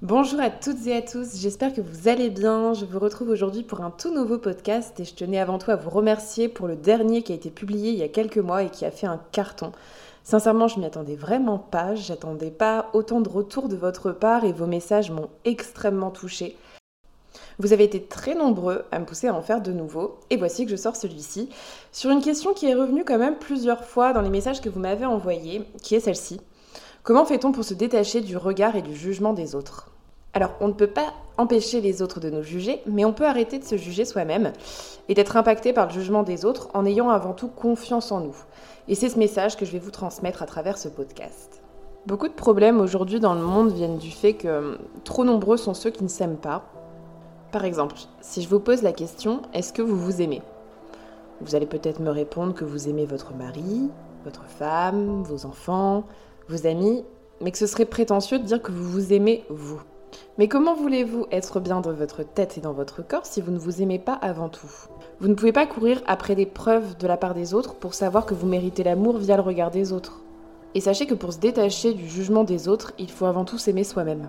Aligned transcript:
Bonjour 0.00 0.38
à 0.38 0.48
toutes 0.48 0.86
et 0.86 0.94
à 0.94 1.02
tous, 1.02 1.40
j'espère 1.40 1.74
que 1.74 1.80
vous 1.80 2.06
allez 2.06 2.30
bien. 2.30 2.72
Je 2.72 2.84
vous 2.84 3.00
retrouve 3.00 3.30
aujourd'hui 3.30 3.64
pour 3.64 3.80
un 3.80 3.90
tout 3.90 4.14
nouveau 4.14 4.38
podcast 4.38 5.00
et 5.00 5.04
je 5.04 5.12
tenais 5.12 5.40
avant 5.40 5.58
tout 5.58 5.72
à 5.72 5.74
vous 5.74 5.90
remercier 5.90 6.48
pour 6.48 6.68
le 6.68 6.76
dernier 6.76 7.24
qui 7.24 7.32
a 7.32 7.34
été 7.34 7.50
publié 7.50 7.90
il 7.90 7.98
y 7.98 8.04
a 8.04 8.08
quelques 8.08 8.38
mois 8.38 8.62
et 8.62 8.70
qui 8.70 8.84
a 8.84 8.92
fait 8.92 9.08
un 9.08 9.20
carton. 9.32 9.72
Sincèrement, 10.22 10.68
je 10.68 10.78
m'y 10.78 10.86
attendais 10.86 11.16
vraiment 11.16 11.58
pas, 11.58 11.96
j'attendais 11.96 12.52
pas 12.52 12.90
autant 12.92 13.20
de 13.20 13.28
retours 13.28 13.68
de 13.68 13.74
votre 13.74 14.12
part 14.12 14.44
et 14.44 14.52
vos 14.52 14.66
messages 14.66 15.10
m'ont 15.10 15.30
extrêmement 15.44 16.12
touchée. 16.12 16.56
Vous 17.58 17.72
avez 17.72 17.82
été 17.82 18.00
très 18.00 18.36
nombreux 18.36 18.84
à 18.92 19.00
me 19.00 19.04
pousser 19.04 19.26
à 19.26 19.34
en 19.34 19.42
faire 19.42 19.60
de 19.60 19.72
nouveau, 19.72 20.20
et 20.30 20.36
voici 20.36 20.64
que 20.64 20.70
je 20.70 20.76
sors 20.76 20.94
celui-ci, 20.94 21.48
sur 21.90 22.12
une 22.12 22.22
question 22.22 22.54
qui 22.54 22.66
est 22.66 22.74
revenue 22.74 23.04
quand 23.04 23.18
même 23.18 23.36
plusieurs 23.36 23.84
fois 23.84 24.12
dans 24.12 24.22
les 24.22 24.30
messages 24.30 24.60
que 24.60 24.68
vous 24.68 24.78
m'avez 24.78 25.06
envoyés, 25.06 25.64
qui 25.82 25.96
est 25.96 26.00
celle-ci. 26.00 26.40
Comment 27.08 27.24
fait-on 27.24 27.52
pour 27.52 27.64
se 27.64 27.72
détacher 27.72 28.20
du 28.20 28.36
regard 28.36 28.76
et 28.76 28.82
du 28.82 28.94
jugement 28.94 29.32
des 29.32 29.54
autres? 29.54 29.90
Alors, 30.34 30.50
on 30.60 30.68
ne 30.68 30.74
peut 30.74 30.88
pas 30.88 31.14
empêcher 31.38 31.80
les 31.80 32.02
autres 32.02 32.20
de 32.20 32.28
nous 32.28 32.42
juger, 32.42 32.82
mais 32.84 33.06
on 33.06 33.14
peut 33.14 33.24
arrêter 33.24 33.58
de 33.58 33.64
se 33.64 33.78
juger 33.78 34.04
soi-même 34.04 34.52
et 35.08 35.14
d'être 35.14 35.38
impacté 35.38 35.72
par 35.72 35.86
le 35.86 35.92
jugement 35.94 36.22
des 36.22 36.44
autres 36.44 36.68
en 36.74 36.84
ayant 36.84 37.08
avant 37.08 37.32
tout 37.32 37.48
confiance 37.48 38.12
en 38.12 38.20
nous. 38.20 38.36
Et 38.88 38.94
c'est 38.94 39.08
ce 39.08 39.18
message 39.18 39.56
que 39.56 39.64
je 39.64 39.72
vais 39.72 39.78
vous 39.78 39.90
transmettre 39.90 40.42
à 40.42 40.46
travers 40.46 40.76
ce 40.76 40.90
podcast. 40.90 41.62
Beaucoup 42.04 42.28
de 42.28 42.34
problèmes 42.34 42.78
aujourd'hui 42.78 43.20
dans 43.20 43.32
le 43.32 43.40
monde 43.40 43.72
viennent 43.72 43.96
du 43.96 44.10
fait 44.10 44.34
que 44.34 44.76
trop 45.04 45.24
nombreux 45.24 45.56
sont 45.56 45.72
ceux 45.72 45.88
qui 45.88 46.04
ne 46.04 46.08
s'aiment 46.08 46.36
pas. 46.36 46.66
Par 47.52 47.64
exemple, 47.64 47.96
si 48.20 48.42
je 48.42 48.50
vous 48.50 48.60
pose 48.60 48.82
la 48.82 48.92
question 48.92 49.40
est-ce 49.54 49.72
que 49.72 49.80
vous 49.80 49.96
vous 49.96 50.20
aimez? 50.20 50.42
Vous 51.40 51.54
allez 51.54 51.64
peut-être 51.64 52.00
me 52.00 52.10
répondre 52.10 52.52
que 52.52 52.66
vous 52.66 52.86
aimez 52.86 53.06
votre 53.06 53.32
mari, 53.32 53.88
votre 54.24 54.44
femme, 54.44 55.22
vos 55.22 55.46
enfants, 55.46 56.04
vos 56.48 56.66
amis, 56.66 57.04
mais 57.40 57.50
que 57.50 57.58
ce 57.58 57.66
serait 57.66 57.84
prétentieux 57.84 58.38
de 58.38 58.44
dire 58.44 58.62
que 58.62 58.72
vous 58.72 58.88
vous 58.90 59.12
aimez 59.12 59.44
vous. 59.48 59.80
Mais 60.38 60.48
comment 60.48 60.74
voulez-vous 60.74 61.26
être 61.30 61.60
bien 61.60 61.80
dans 61.80 61.92
votre 61.92 62.22
tête 62.22 62.56
et 62.58 62.60
dans 62.60 62.72
votre 62.72 63.06
corps 63.06 63.26
si 63.26 63.40
vous 63.40 63.50
ne 63.50 63.58
vous 63.58 63.82
aimez 63.82 63.98
pas 63.98 64.14
avant 64.14 64.48
tout? 64.48 64.70
Vous 65.20 65.28
ne 65.28 65.34
pouvez 65.34 65.52
pas 65.52 65.66
courir 65.66 66.00
après 66.06 66.34
des 66.34 66.46
preuves 66.46 66.96
de 66.96 67.06
la 67.06 67.16
part 67.16 67.34
des 67.34 67.54
autres 67.54 67.74
pour 67.74 67.94
savoir 67.94 68.24
que 68.24 68.34
vous 68.34 68.46
méritez 68.46 68.84
l'amour 68.84 69.18
via 69.18 69.36
le 69.36 69.42
regard 69.42 69.70
des 69.70 69.92
autres. 69.92 70.20
Et 70.74 70.80
sachez 70.80 71.06
que 71.06 71.14
pour 71.14 71.32
se 71.32 71.38
détacher 71.38 71.92
du 71.92 72.08
jugement 72.08 72.44
des 72.44 72.68
autres, 72.68 72.92
il 72.98 73.10
faut 73.10 73.26
avant 73.26 73.44
tout 73.44 73.58
s'aimer 73.58 73.84
soi-même. 73.84 74.28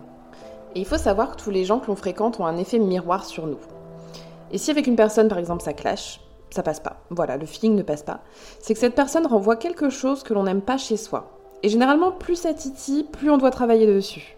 Et 0.75 0.79
il 0.79 0.85
faut 0.85 0.97
savoir 0.97 1.31
que 1.31 1.41
tous 1.41 1.51
les 1.51 1.65
gens 1.65 1.79
que 1.79 1.87
l'on 1.87 1.95
fréquente 1.95 2.39
ont 2.39 2.45
un 2.45 2.57
effet 2.57 2.79
miroir 2.79 3.25
sur 3.25 3.45
nous. 3.45 3.59
Et 4.51 4.57
si 4.57 4.71
avec 4.71 4.87
une 4.87 4.95
personne, 4.95 5.27
par 5.27 5.37
exemple, 5.37 5.63
ça 5.63 5.73
clash, 5.73 6.21
ça 6.49 6.63
passe 6.63 6.79
pas. 6.79 6.97
Voilà, 7.11 7.37
le 7.37 7.45
feeling 7.45 7.75
ne 7.75 7.83
passe 7.83 8.03
pas. 8.03 8.21
C'est 8.59 8.73
que 8.73 8.79
cette 8.79 8.95
personne 8.95 9.27
renvoie 9.27 9.57
quelque 9.57 9.89
chose 9.89 10.23
que 10.23 10.33
l'on 10.33 10.43
n'aime 10.43 10.61
pas 10.61 10.77
chez 10.77 10.97
soi. 10.97 11.38
Et 11.63 11.69
généralement, 11.69 12.11
plus 12.11 12.35
ça 12.35 12.53
titille, 12.53 13.03
plus 13.03 13.29
on 13.29 13.37
doit 13.37 13.51
travailler 13.51 13.85
dessus. 13.85 14.37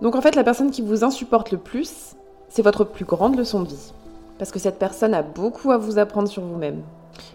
Donc 0.00 0.16
en 0.16 0.20
fait, 0.20 0.36
la 0.36 0.44
personne 0.44 0.70
qui 0.70 0.82
vous 0.82 1.04
insupporte 1.04 1.50
le 1.50 1.58
plus, 1.58 2.14
c'est 2.48 2.62
votre 2.62 2.84
plus 2.84 3.04
grande 3.04 3.36
leçon 3.36 3.62
de 3.62 3.68
vie. 3.68 3.92
Parce 4.38 4.50
que 4.50 4.58
cette 4.58 4.78
personne 4.78 5.14
a 5.14 5.22
beaucoup 5.22 5.70
à 5.70 5.78
vous 5.78 5.98
apprendre 5.98 6.28
sur 6.28 6.42
vous-même. 6.42 6.82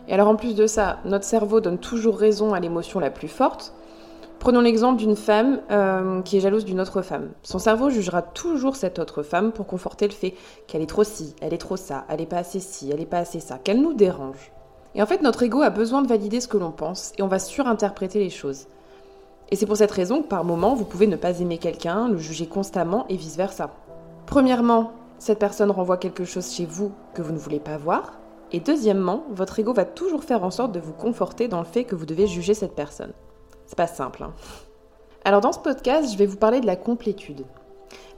Et 0.08 0.14
alors 0.14 0.28
en 0.28 0.36
plus 0.36 0.56
de 0.56 0.68
ça, 0.68 1.00
notre 1.06 1.24
cerveau 1.24 1.62
donne 1.62 1.78
toujours 1.78 2.18
raison 2.18 2.54
à 2.54 2.60
l'émotion 2.60 3.00
la 3.00 3.10
plus 3.10 3.28
forte. 3.28 3.74
Prenons 4.40 4.62
l'exemple 4.62 4.98
d'une 4.98 5.16
femme 5.16 5.60
euh, 5.70 6.22
qui 6.22 6.38
est 6.38 6.40
jalouse 6.40 6.66
d'une 6.66 6.80
autre 6.80 7.02
femme. 7.02 7.30
Son 7.44 7.60
cerveau 7.60 7.90
jugera 7.90 8.22
toujours 8.22 8.76
cette 8.76 8.98
autre 8.98 9.22
femme 9.22 9.52
pour 9.52 9.68
conforter 9.68 10.08
le 10.08 10.14
fait 10.14 10.34
qu'elle 10.68 10.82
est 10.82 10.86
trop 10.86 11.04
ci, 11.04 11.36
elle 11.42 11.54
est 11.54 11.58
trop 11.58 11.76
ça, 11.76 12.06
elle 12.08 12.22
est 12.22 12.26
pas 12.26 12.38
assez 12.38 12.62
ci, 12.62 12.90
elle 12.92 13.02
est 13.02 13.06
pas 13.06 13.18
assez 13.20 13.42
ça, 13.42 13.58
qu'elle 13.58 13.82
nous 13.82 13.94
dérange. 13.94 14.52
Et 14.96 15.02
en 15.02 15.06
fait, 15.06 15.22
notre 15.22 15.44
ego 15.44 15.62
a 15.62 15.70
besoin 15.70 16.02
de 16.02 16.08
valider 16.08 16.40
ce 16.40 16.48
que 16.48 16.58
l'on 16.58 16.72
pense 16.72 17.12
et 17.18 17.22
on 17.22 17.28
va 17.28 17.38
surinterpréter 17.38 18.20
les 18.20 18.30
choses. 18.30 18.68
Et 19.52 19.56
c'est 19.56 19.66
pour 19.66 19.78
cette 19.78 19.92
raison 19.92 20.22
que 20.22 20.28
par 20.28 20.44
moment, 20.44 20.76
vous 20.76 20.86
pouvez 20.86 21.08
ne 21.08 21.16
pas 21.16 21.40
aimer 21.40 21.58
quelqu'un, 21.58 22.08
le 22.08 22.18
juger 22.18 22.46
constamment 22.46 23.06
et 23.10 23.16
vice-versa. 23.16 23.72
Premièrement, 24.28 24.92
cette 25.18 25.40
personne 25.40 25.72
renvoie 25.72 25.98
quelque 25.98 26.24
chose 26.24 26.54
chez 26.54 26.66
vous 26.66 26.92
que 27.16 27.22
vous 27.22 27.34
ne 27.34 27.40
voulez 27.40 27.60
pas 27.60 27.78
voir. 27.78 28.20
Et 28.52 28.60
deuxièmement, 28.60 29.26
votre 29.32 29.60
ego 29.60 29.74
va 29.74 29.86
toujours 29.86 30.24
faire 30.24 30.44
en 30.44 30.52
sorte 30.52 30.72
de 30.72 30.80
vous 30.80 30.94
conforter 30.94 31.48
dans 31.48 31.60
le 31.60 31.66
fait 31.66 31.84
que 31.84 31.96
vous 31.96 32.06
devez 32.06 32.28
juger 32.28 32.54
cette 32.54 32.76
personne. 32.76 33.14
C'est 33.66 33.78
pas 33.78 33.88
simple. 33.88 34.24
Hein. 34.24 34.34
Alors 35.26 35.42
dans 35.42 35.52
ce 35.52 35.60
podcast, 35.60 36.12
je 36.12 36.18
vais 36.18 36.26
vous 36.26 36.38
parler 36.38 36.62
de 36.62 36.66
la 36.66 36.76
complétude. 36.76 37.46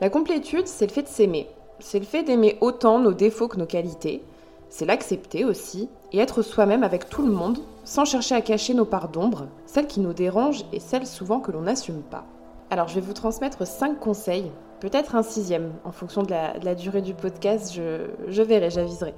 La 0.01 0.09
complétude, 0.09 0.67
c'est 0.67 0.87
le 0.87 0.91
fait 0.91 1.03
de 1.03 1.07
s'aimer. 1.07 1.47
C'est 1.79 1.99
le 1.99 2.05
fait 2.05 2.23
d'aimer 2.23 2.57
autant 2.61 2.99
nos 2.99 3.13
défauts 3.13 3.47
que 3.47 3.57
nos 3.57 3.65
qualités. 3.65 4.23
C'est 4.69 4.85
l'accepter 4.85 5.43
aussi 5.43 5.89
et 6.11 6.19
être 6.19 6.41
soi-même 6.41 6.83
avec 6.83 7.09
tout 7.09 7.25
le 7.25 7.31
monde 7.31 7.59
sans 7.83 8.05
chercher 8.05 8.35
à 8.35 8.41
cacher 8.41 8.73
nos 8.73 8.85
parts 8.85 9.09
d'ombre, 9.09 9.47
celles 9.65 9.87
qui 9.87 9.99
nous 9.99 10.13
dérangent 10.13 10.65
et 10.71 10.79
celles 10.79 11.07
souvent 11.07 11.39
que 11.39 11.51
l'on 11.51 11.61
n'assume 11.61 12.01
pas. 12.01 12.25
Alors 12.69 12.87
je 12.87 12.95
vais 12.95 13.01
vous 13.01 13.13
transmettre 13.13 13.65
5 13.65 13.99
conseils, 13.99 14.51
peut-être 14.81 15.15
un 15.15 15.23
sixième, 15.23 15.71
en 15.85 15.91
fonction 15.91 16.23
de 16.23 16.31
la, 16.31 16.75
durée 16.75 17.01
du 17.01 17.13
podcast, 17.13 17.73
je, 17.73 18.41
verrai, 18.41 18.69
j'aviserai. 18.71 19.13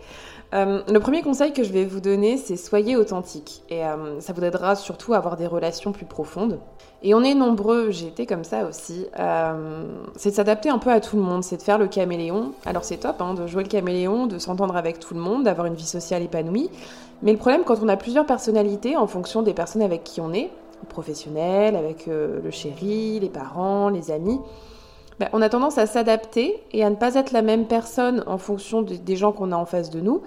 Euh, 0.53 0.84
le 0.88 1.00
premier 1.00 1.24
conseil 1.24 1.53
que 1.53 1.63
je 1.63 1.72
vais 1.72 1.85
vous 1.85 2.01
donner, 2.01 2.38
c'est 2.38 2.57
soyez 2.57 2.96
authentique. 2.97 3.63
Et 3.69 3.84
euh, 3.84 4.19
ça 4.19 4.34
vous 4.34 4.44
aidera 4.44 4.75
surtout 4.75 5.13
à 5.13 5.18
avoir 5.18 5.38
des 5.38 5.47
relations 5.47 5.94
plus 5.94 6.06
profondes. 6.06 6.59
Et 7.01 7.16
on 7.16 7.24
est 7.24 7.34
nombreux, 7.34 7.91
j'ai 7.91 8.07
été 8.07 8.25
comme 8.25 8.44
ça 8.44 8.66
aussi. 8.66 9.07
Euh, 9.18 9.85
c'est 10.18 10.29
de 10.29 10.35
s'adapter 10.35 10.69
un 10.69 10.78
peu 10.78 10.91
à 10.91 11.00
tout 11.00 11.16
le 11.16 11.24
monde, 11.24 11.44
c'est 11.44 11.57
de 11.57 11.63
faire 11.63 11.78
le 11.78 11.88
caméléon. 11.88 12.51
Alors 12.66 12.84
c'est 12.84 12.97
top 12.97 13.22
hein, 13.22 13.34
de 13.34 13.47
jouer 13.47 13.63
le 13.63 13.69
caméléon, 13.69 14.28
de 14.28 14.38
s'entendre 14.38 14.75
avec 14.75 15.00
tout 15.00 15.13
le 15.13 15.22
monde, 15.22 15.44
d'avoir 15.44 15.66
une 15.66 15.75
vie 15.75 15.88
sociale 15.88 16.22
épanouie. 16.22 16.69
Mais 17.22 17.31
le 17.31 17.38
problème, 17.38 17.63
quand 17.63 17.81
on 17.81 17.88
a 17.88 17.97
plusieurs 17.97 18.25
personnalités 18.25 18.97
en 18.97 19.07
fonction 19.07 19.41
des 19.41 19.53
personnes 19.53 19.81
avec 19.81 20.03
qui 20.03 20.19
on 20.19 20.34
est, 20.34 20.51
professionnels, 20.90 21.78
avec 21.78 22.07
le 22.07 22.51
chéri, 22.51 23.18
les 23.22 23.30
parents, 23.30 23.88
les 23.88 24.12
amis, 24.12 24.38
ben, 25.19 25.29
on 25.34 25.41
a 25.41 25.50
tendance 25.50 25.78
à 25.78 25.85
s'adapter 25.85 26.62
et 26.72 26.84
à 26.84 26.90
ne 26.90 26.96
pas 26.96 27.16
être 27.16 27.31
la 27.31 27.41
même 27.41 27.66
personne 27.66 28.24
en 28.28 28.38
fonction 28.38 28.81
des 28.81 29.16
gens 29.16 29.31
qu'on 29.31 29.51
a 29.51 29.56
en 29.56 29.66
face 29.66 29.90
de 29.90 30.01
nous. 30.01 30.22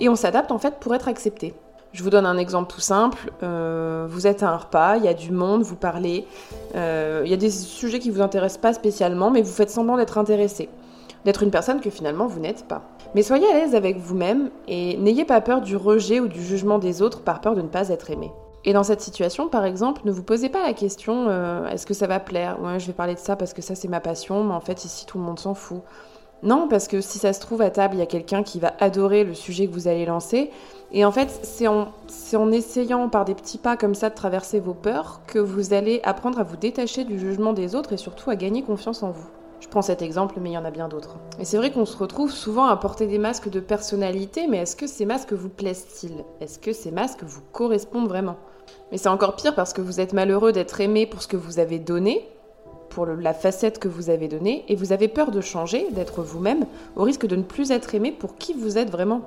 Et 0.00 0.08
on 0.08 0.16
s'adapte 0.16 0.52
en 0.52 0.58
fait 0.58 0.74
pour 0.80 0.94
être 0.94 1.08
accepté. 1.08 1.54
Je 1.92 2.02
vous 2.02 2.10
donne 2.10 2.26
un 2.26 2.36
exemple 2.36 2.72
tout 2.72 2.80
simple. 2.80 3.32
Euh, 3.42 4.06
vous 4.08 4.26
êtes 4.26 4.42
à 4.42 4.50
un 4.50 4.56
repas, 4.56 4.96
il 4.98 5.04
y 5.04 5.08
a 5.08 5.14
du 5.14 5.32
monde, 5.32 5.62
vous 5.62 5.76
parlez. 5.76 6.26
Euh, 6.76 7.22
il 7.24 7.30
y 7.30 7.34
a 7.34 7.38
des 7.38 7.50
sujets 7.50 7.98
qui 7.98 8.10
vous 8.10 8.20
intéressent 8.20 8.60
pas 8.60 8.74
spécialement, 8.74 9.30
mais 9.30 9.40
vous 9.40 9.52
faites 9.52 9.70
semblant 9.70 9.96
d'être 9.96 10.18
intéressé. 10.18 10.68
D'être 11.24 11.42
une 11.42 11.50
personne 11.50 11.80
que 11.80 11.90
finalement 11.90 12.26
vous 12.26 12.40
n'êtes 12.40 12.68
pas. 12.68 12.82
Mais 13.14 13.22
soyez 13.22 13.48
à 13.48 13.54
l'aise 13.54 13.74
avec 13.74 13.96
vous-même 13.96 14.50
et 14.68 14.96
n'ayez 14.98 15.24
pas 15.24 15.40
peur 15.40 15.62
du 15.62 15.76
rejet 15.76 16.20
ou 16.20 16.28
du 16.28 16.42
jugement 16.42 16.78
des 16.78 17.00
autres 17.00 17.22
par 17.22 17.40
peur 17.40 17.54
de 17.54 17.62
ne 17.62 17.68
pas 17.68 17.88
être 17.88 18.10
aimé. 18.10 18.30
Et 18.64 18.72
dans 18.72 18.82
cette 18.82 19.00
situation, 19.00 19.48
par 19.48 19.64
exemple, 19.64 20.02
ne 20.04 20.10
vous 20.10 20.22
posez 20.22 20.48
pas 20.48 20.66
la 20.66 20.72
question 20.72 21.26
euh, 21.28 21.66
est-ce 21.68 21.86
que 21.86 21.94
ça 21.94 22.06
va 22.06 22.20
plaire? 22.20 22.60
Ouais, 22.60 22.78
je 22.80 22.86
vais 22.86 22.92
parler 22.92 23.14
de 23.14 23.20
ça 23.20 23.36
parce 23.36 23.52
que 23.52 23.62
ça 23.62 23.74
c'est 23.74 23.88
ma 23.88 24.00
passion, 24.00 24.44
mais 24.44 24.54
en 24.54 24.60
fait 24.60 24.84
ici 24.84 25.06
tout 25.06 25.18
le 25.18 25.24
monde 25.24 25.38
s'en 25.38 25.54
fout. 25.54 25.82
Non, 26.42 26.68
parce 26.68 26.86
que 26.86 27.00
si 27.00 27.18
ça 27.18 27.32
se 27.32 27.40
trouve 27.40 27.62
à 27.62 27.70
table, 27.70 27.96
il 27.96 27.98
y 27.98 28.02
a 28.02 28.06
quelqu'un 28.06 28.44
qui 28.44 28.60
va 28.60 28.72
adorer 28.78 29.24
le 29.24 29.34
sujet 29.34 29.66
que 29.66 29.72
vous 29.72 29.88
allez 29.88 30.06
lancer. 30.06 30.50
Et 30.92 31.04
en 31.04 31.10
fait, 31.10 31.28
c'est 31.42 31.66
en, 31.66 31.88
en 32.34 32.52
essayant 32.52 33.08
par 33.08 33.24
des 33.24 33.34
petits 33.34 33.58
pas 33.58 33.76
comme 33.76 33.94
ça 33.94 34.08
de 34.08 34.14
traverser 34.14 34.60
vos 34.60 34.74
peurs 34.74 35.20
que 35.26 35.40
vous 35.40 35.72
allez 35.74 36.00
apprendre 36.04 36.38
à 36.38 36.44
vous 36.44 36.56
détacher 36.56 37.04
du 37.04 37.18
jugement 37.18 37.52
des 37.52 37.74
autres 37.74 37.92
et 37.92 37.96
surtout 37.96 38.30
à 38.30 38.36
gagner 38.36 38.62
confiance 38.62 39.02
en 39.02 39.10
vous. 39.10 39.28
Je 39.60 39.68
prends 39.68 39.82
cet 39.82 40.02
exemple, 40.02 40.38
mais 40.40 40.50
il 40.50 40.54
y 40.54 40.58
en 40.58 40.64
a 40.64 40.70
bien 40.70 40.88
d'autres. 40.88 41.16
Et 41.40 41.44
c'est 41.44 41.56
vrai 41.56 41.72
qu'on 41.72 41.84
se 41.84 41.96
retrouve 41.96 42.30
souvent 42.30 42.66
à 42.66 42.76
porter 42.76 43.06
des 43.06 43.18
masques 43.18 43.48
de 43.48 43.60
personnalité, 43.60 44.46
mais 44.46 44.58
est-ce 44.58 44.76
que 44.76 44.86
ces 44.86 45.04
masques 45.04 45.32
vous 45.32 45.48
plaisent-ils? 45.48 46.24
Est-ce 46.40 46.58
que 46.58 46.72
ces 46.72 46.92
masques 46.92 47.24
vous 47.24 47.42
correspondent 47.52 48.08
vraiment? 48.08 48.36
Mais 48.92 48.98
c'est 48.98 49.08
encore 49.08 49.34
pire 49.36 49.54
parce 49.54 49.72
que 49.72 49.80
vous 49.80 50.00
êtes 50.00 50.12
malheureux 50.12 50.52
d'être 50.52 50.80
aimé 50.80 51.06
pour 51.06 51.22
ce 51.22 51.28
que 51.28 51.36
vous 51.36 51.58
avez 51.58 51.78
donné, 51.78 52.28
pour 52.88 53.04
la 53.06 53.34
facette 53.34 53.78
que 53.78 53.88
vous 53.88 54.10
avez 54.10 54.28
donnée, 54.28 54.64
et 54.68 54.76
vous 54.76 54.92
avez 54.92 55.08
peur 55.08 55.30
de 55.30 55.40
changer, 55.40 55.88
d'être 55.90 56.22
vous-même, 56.22 56.64
au 56.96 57.02
risque 57.02 57.26
de 57.26 57.36
ne 57.36 57.42
plus 57.42 57.70
être 57.70 57.94
aimé 57.94 58.12
pour 58.12 58.36
qui 58.36 58.54
vous 58.54 58.78
êtes 58.78 58.90
vraiment. 58.90 59.22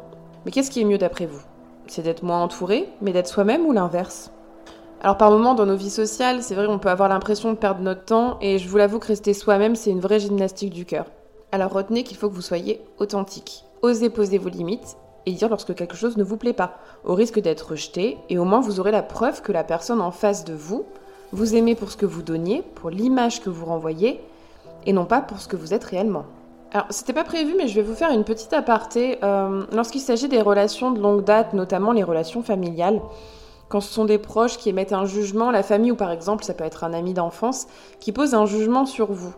Mais 0.46 0.52
qu'est-ce 0.52 0.72
qui 0.72 0.82
est 0.82 0.86
mieux 0.86 0.98
d'après 0.98 1.26
vous? 1.26 1.42
C'est 1.88 2.04
d'être 2.04 2.24
moins 2.24 2.42
entouré, 2.42 2.88
mais 3.02 3.12
d'être 3.12 3.28
soi-même 3.28 3.66
ou 3.66 3.74
l'inverse? 3.74 4.32
Alors 5.02 5.18
par 5.18 5.32
moments 5.32 5.56
dans 5.56 5.66
nos 5.66 5.76
vies 5.76 5.90
sociales, 5.90 6.44
c'est 6.44 6.54
vrai 6.54 6.68
on 6.68 6.78
peut 6.78 6.90
avoir 6.90 7.10
l'impression 7.10 7.52
de 7.52 7.58
perdre 7.58 7.82
notre 7.82 8.06
temps 8.06 8.38
et 8.40 8.60
je 8.60 8.70
vous 8.70 8.78
l'avoue 8.78 9.00
que 9.00 9.08
rester 9.08 9.34
soi-même 9.34 9.76
c'est 9.76 9.90
une 9.90 10.00
vraie 10.00 10.20
gymnastique 10.20 10.72
du 10.72 10.86
cœur. 10.86 11.06
Alors 11.52 11.72
retenez 11.72 12.04
qu'il 12.04 12.18
faut 12.18 12.30
que 12.30 12.36
vous 12.36 12.42
soyez 12.42 12.82
authentique. 13.00 13.66
Osez 13.82 14.12
poser 14.12 14.38
vos 14.38 14.50
limites 14.50 14.98
et 15.26 15.32
dire 15.32 15.50
lorsque 15.50 15.74
quelque 15.74 15.98
chose 15.98 16.18
ne 16.18 16.24
vous 16.24 16.38
plaît 16.38 16.54
pas, 16.54 16.78
au 17.04 17.16
risque 17.16 17.40
d'être 17.40 17.72
rejeté 17.72 18.20
et 18.30 18.38
au 18.38 18.46
moins 18.46 18.62
vous 18.62 18.80
aurez 18.80 18.92
la 18.92 19.02
preuve 19.02 19.42
que 19.42 19.52
la 19.52 19.64
personne 19.64 20.02
en 20.02 20.12
face 20.12 20.46
de 20.46 20.54
vous 20.54 20.86
vous 21.32 21.56
aimez 21.56 21.76
pour 21.76 21.92
ce 21.92 21.98
que 21.98 22.06
vous 22.06 22.22
donniez, 22.22 22.62
pour 22.76 22.90
l'image 22.90 23.42
que 23.42 23.50
vous 23.50 23.66
renvoyez 23.66 24.20
et 24.86 24.94
non 24.94 25.06
pas 25.06 25.22
pour 25.22 25.40
ce 25.40 25.48
que 25.48 25.56
vous 25.56 25.74
êtes 25.74 25.84
réellement. 25.84 26.26
Alors, 26.74 26.88
c'était 26.90 27.14
pas 27.14 27.24
prévu, 27.24 27.54
mais 27.58 27.68
je 27.68 27.76
vais 27.76 27.82
vous 27.82 27.96
faire 27.96 28.12
une 28.12 28.24
petite 28.24 28.54
aparté. 28.54 29.18
Euh, 29.24 29.64
lorsqu'il 29.74 30.02
s'agit 30.02 30.30
des 30.30 30.42
relations 30.42 30.92
de 30.92 31.02
longue 31.02 31.24
date, 31.24 31.54
notamment 31.54 31.92
les 31.92 32.04
relations 32.04 32.44
familiales, 32.44 33.02
quand 33.72 33.80
ce 33.80 33.94
sont 33.94 34.04
des 34.04 34.18
proches 34.18 34.58
qui 34.58 34.68
émettent 34.68 34.92
un 34.92 35.06
jugement, 35.06 35.50
la 35.50 35.64
famille 35.64 35.92
ou 35.92 35.96
par 35.96 36.12
exemple 36.12 36.44
ça 36.44 36.54
peut 36.54 36.66
être 36.66 36.84
un 36.84 36.92
ami 36.92 37.14
d'enfance 37.14 37.68
qui 38.02 38.12
pose 38.12 38.34
un 38.34 38.46
jugement 38.46 38.86
sur 38.86 39.14
vous. 39.14 39.34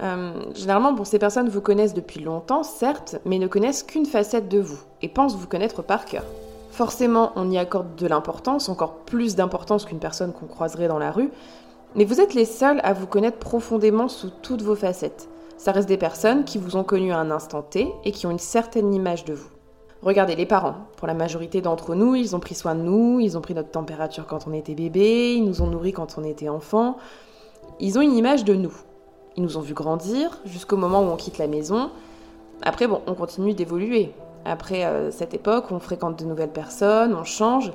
Euh, 0.00 0.32
généralement, 0.54 1.04
ces 1.04 1.18
personnes 1.18 1.48
vous 1.48 1.60
connaissent 1.60 1.92
depuis 1.92 2.20
longtemps, 2.20 2.62
certes, 2.62 3.16
mais 3.24 3.38
ne 3.38 3.48
connaissent 3.48 3.82
qu'une 3.82 4.06
facette 4.06 4.48
de 4.48 4.60
vous 4.60 4.78
et 5.02 5.08
pensent 5.08 5.36
vous 5.36 5.48
connaître 5.48 5.82
par 5.82 6.04
cœur. 6.04 6.24
Forcément, 6.70 7.32
on 7.34 7.50
y 7.50 7.58
accorde 7.58 7.96
de 7.96 8.06
l'importance, 8.06 8.68
encore 8.68 8.94
plus 9.04 9.34
d'importance 9.34 9.84
qu'une 9.84 9.98
personne 9.98 10.32
qu'on 10.32 10.46
croiserait 10.46 10.88
dans 10.88 11.00
la 11.00 11.10
rue, 11.10 11.30
mais 11.96 12.04
vous 12.04 12.20
êtes 12.20 12.34
les 12.34 12.46
seuls 12.46 12.80
à 12.84 12.92
vous 12.92 13.08
connaître 13.08 13.38
profondément 13.38 14.08
sous 14.08 14.30
toutes 14.30 14.62
vos 14.62 14.76
facettes. 14.76 15.28
Ça 15.58 15.72
reste 15.72 15.88
des 15.88 15.98
personnes 15.98 16.44
qui 16.44 16.58
vous 16.58 16.76
ont 16.76 16.84
connu 16.84 17.12
à 17.12 17.18
un 17.18 17.30
instant 17.32 17.62
T 17.62 17.92
et 18.04 18.12
qui 18.12 18.26
ont 18.26 18.30
une 18.30 18.38
certaine 18.38 18.94
image 18.94 19.24
de 19.24 19.34
vous. 19.34 19.50
Regardez 20.02 20.34
les 20.34 20.46
parents. 20.46 20.74
Pour 20.96 21.06
la 21.06 21.14
majorité 21.14 21.60
d'entre 21.60 21.94
nous, 21.94 22.16
ils 22.16 22.34
ont 22.34 22.40
pris 22.40 22.56
soin 22.56 22.74
de 22.74 22.80
nous, 22.80 23.20
ils 23.20 23.38
ont 23.38 23.40
pris 23.40 23.54
notre 23.54 23.70
température 23.70 24.26
quand 24.26 24.48
on 24.48 24.52
était 24.52 24.74
bébé, 24.74 25.34
ils 25.34 25.44
nous 25.44 25.62
ont 25.62 25.68
nourris 25.68 25.92
quand 25.92 26.18
on 26.18 26.24
était 26.24 26.48
enfant. 26.48 26.96
Ils 27.78 27.98
ont 27.98 28.02
une 28.02 28.16
image 28.16 28.44
de 28.44 28.54
nous. 28.54 28.74
Ils 29.36 29.44
nous 29.44 29.56
ont 29.56 29.60
vu 29.60 29.74
grandir 29.74 30.40
jusqu'au 30.44 30.76
moment 30.76 31.02
où 31.02 31.06
on 31.06 31.16
quitte 31.16 31.38
la 31.38 31.46
maison. 31.46 31.90
Après, 32.62 32.88
bon, 32.88 33.00
on 33.06 33.14
continue 33.14 33.54
d'évoluer. 33.54 34.12
Après 34.44 34.84
euh, 34.84 35.12
cette 35.12 35.34
époque, 35.34 35.66
on 35.70 35.78
fréquente 35.78 36.18
de 36.18 36.24
nouvelles 36.24 36.50
personnes, 36.50 37.14
on 37.14 37.22
change. 37.22 37.72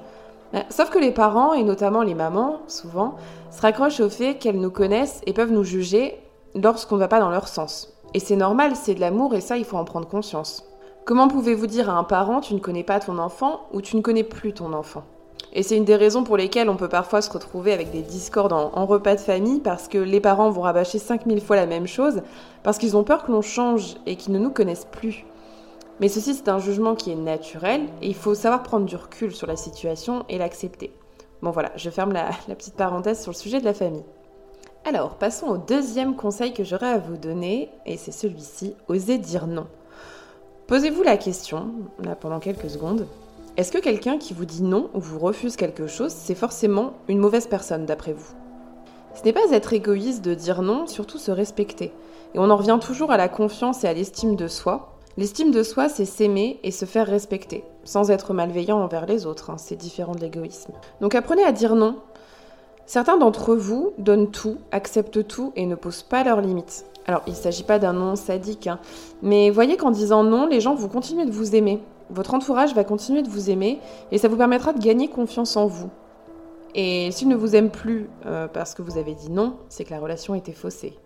Euh, 0.53 0.59
sauf 0.69 0.89
que 0.89 0.99
les 0.99 1.11
parents, 1.11 1.53
et 1.53 1.63
notamment 1.63 2.03
les 2.03 2.13
mamans, 2.13 2.57
souvent, 2.67 3.15
se 3.51 3.61
raccrochent 3.61 4.01
au 4.01 4.09
fait 4.09 4.35
qu'elles 4.35 4.59
nous 4.59 4.69
connaissent 4.69 5.21
et 5.25 5.31
peuvent 5.31 5.51
nous 5.51 5.63
juger 5.63 6.19
lorsqu'on 6.55 6.95
ne 6.95 6.99
va 6.99 7.07
pas 7.07 7.21
dans 7.21 7.29
leur 7.29 7.47
sens. 7.47 7.93
Et 8.13 8.19
c'est 8.19 8.35
normal, 8.35 8.75
c'est 8.75 8.95
de 8.95 8.99
l'amour 8.99 9.33
et 9.33 9.41
ça, 9.41 9.57
il 9.57 9.63
faut 9.63 9.77
en 9.77 9.85
prendre 9.85 10.07
conscience. 10.07 10.65
Comment 11.07 11.29
pouvez-vous 11.29 11.67
dire 11.67 11.89
à 11.89 11.93
un 11.93 12.03
parent 12.03 12.41
tu 12.41 12.53
ne 12.53 12.59
connais 12.59 12.83
pas 12.83 12.99
ton 12.99 13.17
enfant 13.17 13.69
ou 13.71 13.81
tu 13.81 13.95
ne 13.95 14.01
connais 14.01 14.25
plus 14.25 14.51
ton 14.51 14.73
enfant? 14.73 15.05
Et 15.53 15.63
c'est 15.63 15.77
une 15.77 15.85
des 15.85 15.95
raisons 15.95 16.25
pour 16.25 16.35
lesquelles 16.35 16.67
on 16.67 16.75
peut 16.75 16.89
parfois 16.89 17.21
se 17.21 17.31
retrouver 17.31 17.71
avec 17.71 17.91
des 17.91 18.01
discordes 18.01 18.51
en, 18.51 18.85
repas 18.85 19.15
de 19.15 19.21
famille 19.21 19.61
parce 19.61 19.87
que 19.87 19.97
les 19.97 20.19
parents 20.19 20.49
vont 20.49 20.63
rabâcher 20.63 20.99
5000 20.99 21.39
fois 21.39 21.55
la 21.55 21.65
même 21.65 21.87
chose 21.87 22.23
parce 22.61 22.77
qu'ils 22.77 22.97
ont 22.97 23.05
peur 23.05 23.23
que 23.23 23.31
l'on 23.31 23.41
change 23.41 23.95
et 24.05 24.17
qu'ils 24.17 24.33
ne 24.33 24.39
nous 24.39 24.49
connaissent 24.49 24.89
plus. 24.91 25.23
Mais 26.01 26.09
ceci, 26.09 26.33
c'est 26.33 26.49
un 26.49 26.59
jugement 26.59 26.93
qui 26.93 27.13
est 27.13 27.15
naturel 27.15 27.83
et 28.01 28.07
il 28.09 28.13
faut 28.13 28.35
savoir 28.35 28.61
prendre 28.61 28.85
du 28.85 28.97
recul 28.97 29.33
sur 29.33 29.47
la 29.47 29.55
situation 29.55 30.25
et 30.27 30.37
l'accepter. 30.37 30.91
Bon 31.41 31.51
voilà, 31.51 31.71
je 31.77 31.89
ferme 31.89 32.11
la, 32.11 32.31
petite 32.49 32.75
parenthèse 32.75 33.21
sur 33.21 33.31
le 33.31 33.37
sujet 33.37 33.61
de 33.61 33.65
la 33.65 33.73
famille. 33.73 34.03
Alors, 34.83 35.15
passons 35.15 35.47
au 35.47 35.57
deuxième 35.57 36.17
conseil 36.17 36.53
que 36.53 36.65
j'aurais 36.65 36.91
à 36.91 36.97
vous 36.97 37.15
donner, 37.15 37.69
et 37.85 37.95
c'est 37.95 38.11
celui-ci, 38.11 38.75
oser 38.89 39.17
dire 39.17 39.47
non. 39.47 39.67
Posez-vous 40.67 41.01
la 41.01 41.15
question, 41.15 41.69
là 42.03 42.13
pendant 42.13 42.41
quelques 42.41 42.69
secondes, 42.69 43.07
est-ce 43.55 43.71
que 43.71 43.77
quelqu'un 43.77 44.17
qui 44.17 44.33
vous 44.33 44.43
dit 44.43 44.63
non 44.63 44.89
ou 44.93 44.99
vous 44.99 45.17
refuse 45.17 45.55
quelque 45.55 45.87
chose, 45.87 46.11
c'est 46.11 46.35
forcément 46.35 46.91
une 47.07 47.19
mauvaise 47.19 47.47
personne 47.47 47.85
d'après 47.85 48.11
vous? 48.11 48.33
Ce 49.15 49.23
n'est 49.23 49.31
pas 49.31 49.49
être 49.53 49.71
égoïste 49.71 50.25
de 50.25 50.33
dire 50.33 50.61
non, 50.61 50.85
surtout 50.85 51.19
se 51.19 51.31
respecter. 51.31 51.93
Et 52.35 52.39
on 52.39 52.49
en 52.49 52.57
revient 52.57 52.79
toujours 52.81 53.11
à 53.11 53.17
la 53.17 53.29
confiance 53.29 53.85
et 53.85 53.87
à 53.87 53.93
l'estime 53.93 54.35
de 54.35 54.49
soi. 54.49 54.97
L'estime 55.15 55.51
de 55.51 55.63
soi, 55.63 55.87
c'est 55.87 56.03
s'aimer 56.03 56.59
et 56.63 56.71
se 56.71 56.83
faire 56.83 57.07
respecter, 57.07 57.63
sans 57.85 58.11
être 58.11 58.33
malveillant 58.33 58.83
envers 58.83 59.05
les 59.05 59.25
autres, 59.25 59.49
hein, 59.49 59.57
c'est 59.57 59.77
différent 59.77 60.15
de 60.15 60.19
l'égoïsme. 60.19 60.73
Donc 60.99 61.15
apprenez 61.15 61.45
à 61.45 61.53
dire 61.53 61.75
non. 61.75 61.95
Certains 62.87 63.17
d'entre 63.17 63.53
vous 63.53 63.91
donnent 63.97 64.31
tout, 64.31 64.57
acceptent 64.71 65.27
tout 65.27 65.51
et 65.55 65.65
ne 65.65 65.75
posent 65.75 66.03
pas 66.03 66.23
leurs 66.23 66.39
limites. 66.41 66.85
Alors, 67.05 67.21
il 67.27 67.31
ne 67.31 67.37
s'agit 67.37 67.63
pas 67.63 67.79
d'un 67.79 67.93
non 67.93 68.15
sadique, 68.15 68.67
hein, 68.67 68.79
mais 69.21 69.49
voyez 69.49 69.77
qu'en 69.77 69.91
disant 69.91 70.23
non, 70.23 70.47
les 70.47 70.61
gens 70.61 70.73
vont 70.73 70.87
continuer 70.87 71.25
de 71.25 71.31
vous 71.31 71.55
aimer, 71.55 71.81
votre 72.09 72.33
entourage 72.33 72.73
va 72.73 72.85
continuer 72.85 73.21
de 73.21 73.29
vous 73.29 73.49
aimer 73.49 73.79
et 74.11 74.17
ça 74.17 74.29
vous 74.29 74.37
permettra 74.37 74.71
de 74.71 74.79
gagner 74.79 75.09
confiance 75.09 75.57
en 75.57 75.67
vous. 75.67 75.89
Et 76.75 77.11
s'il 77.11 77.27
ne 77.27 77.35
vous 77.35 77.55
aime 77.55 77.69
plus 77.69 78.09
euh, 78.25 78.47
parce 78.47 78.73
que 78.73 78.81
vous 78.81 78.97
avez 78.97 79.13
dit 79.13 79.29
non, 79.29 79.57
c'est 79.67 79.83
que 79.83 79.91
la 79.91 79.99
relation 79.99 80.35
était 80.35 80.53
faussée. 80.53 80.97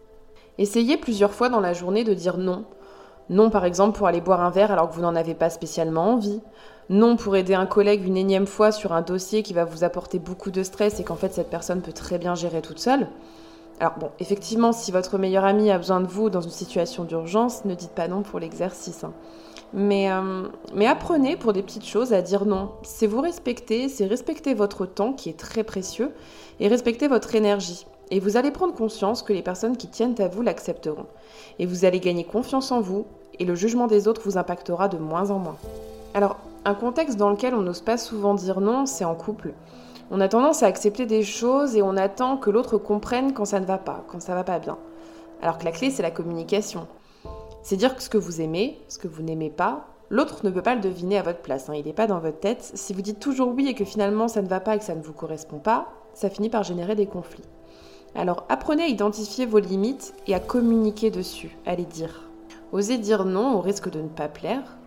Essayez 0.57 0.98
plusieurs 0.98 1.33
fois 1.33 1.50
dans 1.50 1.62
la 1.62 1.74
journée 1.74 2.04
de 2.04 2.13
dire 2.13 2.38
non. 2.38 2.66
Non 3.30 3.50
par 3.50 3.66
exemple 3.66 3.98
pour 3.98 4.07
aller 4.07 4.22
boire 4.22 4.42
un 4.42 4.50
verre 4.51 4.72
alors 4.72 4.89
que 4.89 4.95
vous 4.95 5.01
n'en 5.01 5.16
avez 5.16 5.33
pas 5.33 5.50
spécialement 5.50 6.13
envie. 6.13 6.42
Non 6.89 7.16
pour 7.16 7.36
aider 7.36 7.54
un 7.54 7.66
collègue 7.66 8.06
une 8.06 8.18
énième 8.18 8.48
fois 8.48 8.72
sur 8.72 8.94
un 8.94 9.01
dossier 9.01 9.44
qui 9.44 9.54
va 9.54 9.66
vous 9.66 9.83
apporter 9.83 10.19
beaucoup 10.19 10.51
de 10.51 10.63
stress 10.63 11.00
et 11.00 11.04
qu'en 11.04 11.16
fait 11.16 11.33
cette 11.33 11.50
personne 11.50 11.81
peut 11.81 11.94
très 11.94 12.18
bien 12.18 12.36
gérer 12.36 12.62
toute 12.62 12.80
seule. 12.80 13.07
Alors 13.80 13.94
bon, 13.98 14.12
effectivement, 14.19 14.74
si 14.74 14.92
votre 14.92 15.18
meilleur 15.18 15.44
ami 15.44 15.72
a 15.72 15.78
besoin 15.78 16.01
de 16.01 16.07
vous 16.07 16.30
dans 16.30 16.42
une 16.42 16.51
situation 16.51 17.04
d'urgence, 17.04 17.66
ne 17.66 17.74
dites 17.74 17.92
pas 17.92 18.07
non 18.07 18.22
pour 18.22 18.39
l'exercice. 18.39 19.04
Hein. 19.04 19.13
Mais, 19.74 20.12
euh, 20.12 20.44
mais 20.75 20.86
apprenez 20.86 21.36
pour 21.36 21.54
des 21.54 21.63
petites 21.63 21.88
choses 21.88 22.13
à 22.13 22.22
dire 22.22 22.45
non. 22.45 22.72
C'est 22.83 23.07
vous 23.07 23.22
respecter, 23.22 23.89
c'est 23.89 24.06
respecter 24.06 24.54
votre 24.54 24.86
temps 24.86 25.13
qui 25.13 25.30
est 25.30 25.39
très 25.39 25.63
précieux 25.63 26.12
et 26.60 26.68
respecter 26.68 27.07
votre 27.07 27.33
énergie. 27.33 27.88
Et 28.12 28.19
vous 28.19 28.36
allez 28.36 28.51
prendre 28.51 28.75
conscience 28.75 29.24
que 29.24 29.31
les 29.33 29.42
personnes 29.42 29.78
qui 29.78 29.88
tiennent 29.88 30.19
à 30.19 30.28
vous 30.28 30.42
l'accepteront. 30.42 31.06
Et 31.57 31.66
vous 31.66 31.86
allez 31.86 32.01
gagner 32.01 32.25
confiance 32.25 32.72
en 32.72 32.81
vous 32.81 33.06
et 33.39 33.45
le 33.45 33.56
jugement 33.56 33.88
des 33.88 34.07
autres 34.07 34.22
vous 34.25 34.38
impactera 34.38 34.89
de 34.89 34.98
moins 34.98 35.31
en 35.31 35.39
moins. 35.39 35.57
Alors, 36.13 36.38
un 36.63 36.74
contexte 36.75 37.18
dans 37.18 37.30
lequel 37.30 37.56
on 37.56 37.62
n'ose 37.62 37.81
pas 37.81 37.98
souvent 37.98 38.34
dire 38.34 38.62
non, 38.62 38.86
c'est 38.86 39.06
en 39.06 39.16
couple. 39.16 39.54
On 40.12 40.22
a 40.22 40.28
tendance 40.28 40.62
à 40.62 40.68
accepter 40.68 41.06
des 41.06 41.24
choses 41.24 41.75
et 41.75 41.81
on 41.81 41.98
attend 41.98 42.38
que 42.38 42.50
l'autre 42.50 42.78
comprenne 42.78 43.34
quand 43.34 43.46
ça 43.46 43.60
ne 43.60 43.66
va 43.66 43.78
pas, 43.78 44.04
quand 44.08 44.22
ça 44.22 44.36
va 44.36 44.44
pas 44.44 44.60
bien. 44.60 44.78
Alors 45.42 45.58
que 45.58 45.66
la 45.66 45.72
clé, 45.72 45.90
c'est 45.90 46.04
la 46.04 46.12
communication. 46.12 46.88
C'est 47.63 47.78
dire 47.78 47.96
que 47.96 48.04
ce 48.04 48.10
que 48.10 48.18
vous 48.18 48.42
aimez, 48.42 48.80
ce 48.90 49.00
que 49.00 49.08
vous 49.08 49.24
n'aimez 49.24 49.50
pas, 49.50 49.88
l'autre 50.10 50.46
ne 50.46 50.52
peut 50.52 50.62
pas 50.62 50.75
le 50.75 50.81
deviner 50.81 51.18
à 51.18 51.24
votre 51.24 51.42
place. 51.42 51.69
Hein. 51.69 51.74
il 51.75 51.86
n'est 51.86 51.94
pas 51.94 52.08
dans 52.08 52.19
votre 52.19 52.40
tête. 52.40 52.72
Si 52.75 52.94
vous 52.94 53.02
dites 53.02 53.19
toujours 53.19 53.54
oui 53.56 53.68
et 53.68 53.74
que 53.74 53.86
finalement 53.86 54.28
ça 54.28 54.42
ne 54.42 54.48
va 54.48 54.60
pas 54.60 54.75
et 54.75 54.80
que 54.80 54.84
ça 54.86 54.96
ne 54.96 55.02
vous 55.02 55.14
correspond 55.14 55.60
pas, 55.60 55.88
ça 56.14 56.30
finit 56.30 56.50
par 56.50 56.64
générer 56.64 56.96
des 56.96 57.07
conflits. 57.07 57.44
Alors 58.14 58.46
apprenez 58.50 58.84
à 58.84 58.88
identifier 58.88 59.46
vos 59.46 59.60
limites 59.60 60.14
et 60.28 60.36
à 60.36 60.40
communiquer 60.40 61.10
dessus, 61.10 61.57
à 61.66 61.75
les 61.75 61.86
dire. 61.86 62.30
Osez 62.74 62.98
dire 62.98 63.25
non 63.25 63.56
au 63.56 63.62
risque 63.62 63.90
de 63.90 64.02
ne 64.02 64.10
pas 64.10 64.28
plaire. 64.28 64.78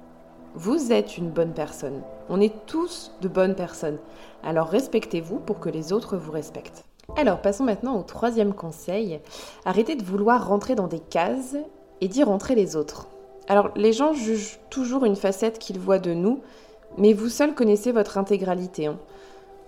Vous 0.56 0.92
êtes 0.92 1.18
une 1.18 1.30
bonne 1.30 1.52
personne. 1.52 2.02
On 2.28 2.40
est 2.40 2.54
tous 2.66 3.10
de 3.22 3.26
bonnes 3.26 3.56
personnes. 3.56 3.98
Alors 4.44 4.68
respectez-vous 4.68 5.40
pour 5.40 5.58
que 5.58 5.68
les 5.68 5.92
autres 5.92 6.16
vous 6.16 6.30
respectent. 6.30 6.84
Alors 7.16 7.40
passons 7.40 7.64
maintenant 7.64 7.98
au 7.98 8.04
troisième 8.04 8.54
conseil. 8.54 9.18
Arrêtez 9.64 9.96
de 9.96 10.04
vouloir 10.04 10.46
rentrer 10.46 10.76
dans 10.76 10.86
des 10.86 11.00
cases 11.00 11.56
et 12.00 12.06
d'y 12.06 12.22
rentrer 12.22 12.54
les 12.54 12.76
autres. 12.76 13.08
Alors 13.48 13.70
les 13.74 13.92
gens 13.92 14.12
jugent 14.12 14.60
toujours 14.70 15.04
une 15.04 15.16
facette 15.16 15.58
qu'ils 15.58 15.80
voient 15.80 15.98
de 15.98 16.14
nous, 16.14 16.40
mais 16.98 17.14
vous 17.14 17.30
seul 17.30 17.56
connaissez 17.56 17.90
votre 17.90 18.16
intégralité. 18.16 18.86
Hein. 18.86 18.96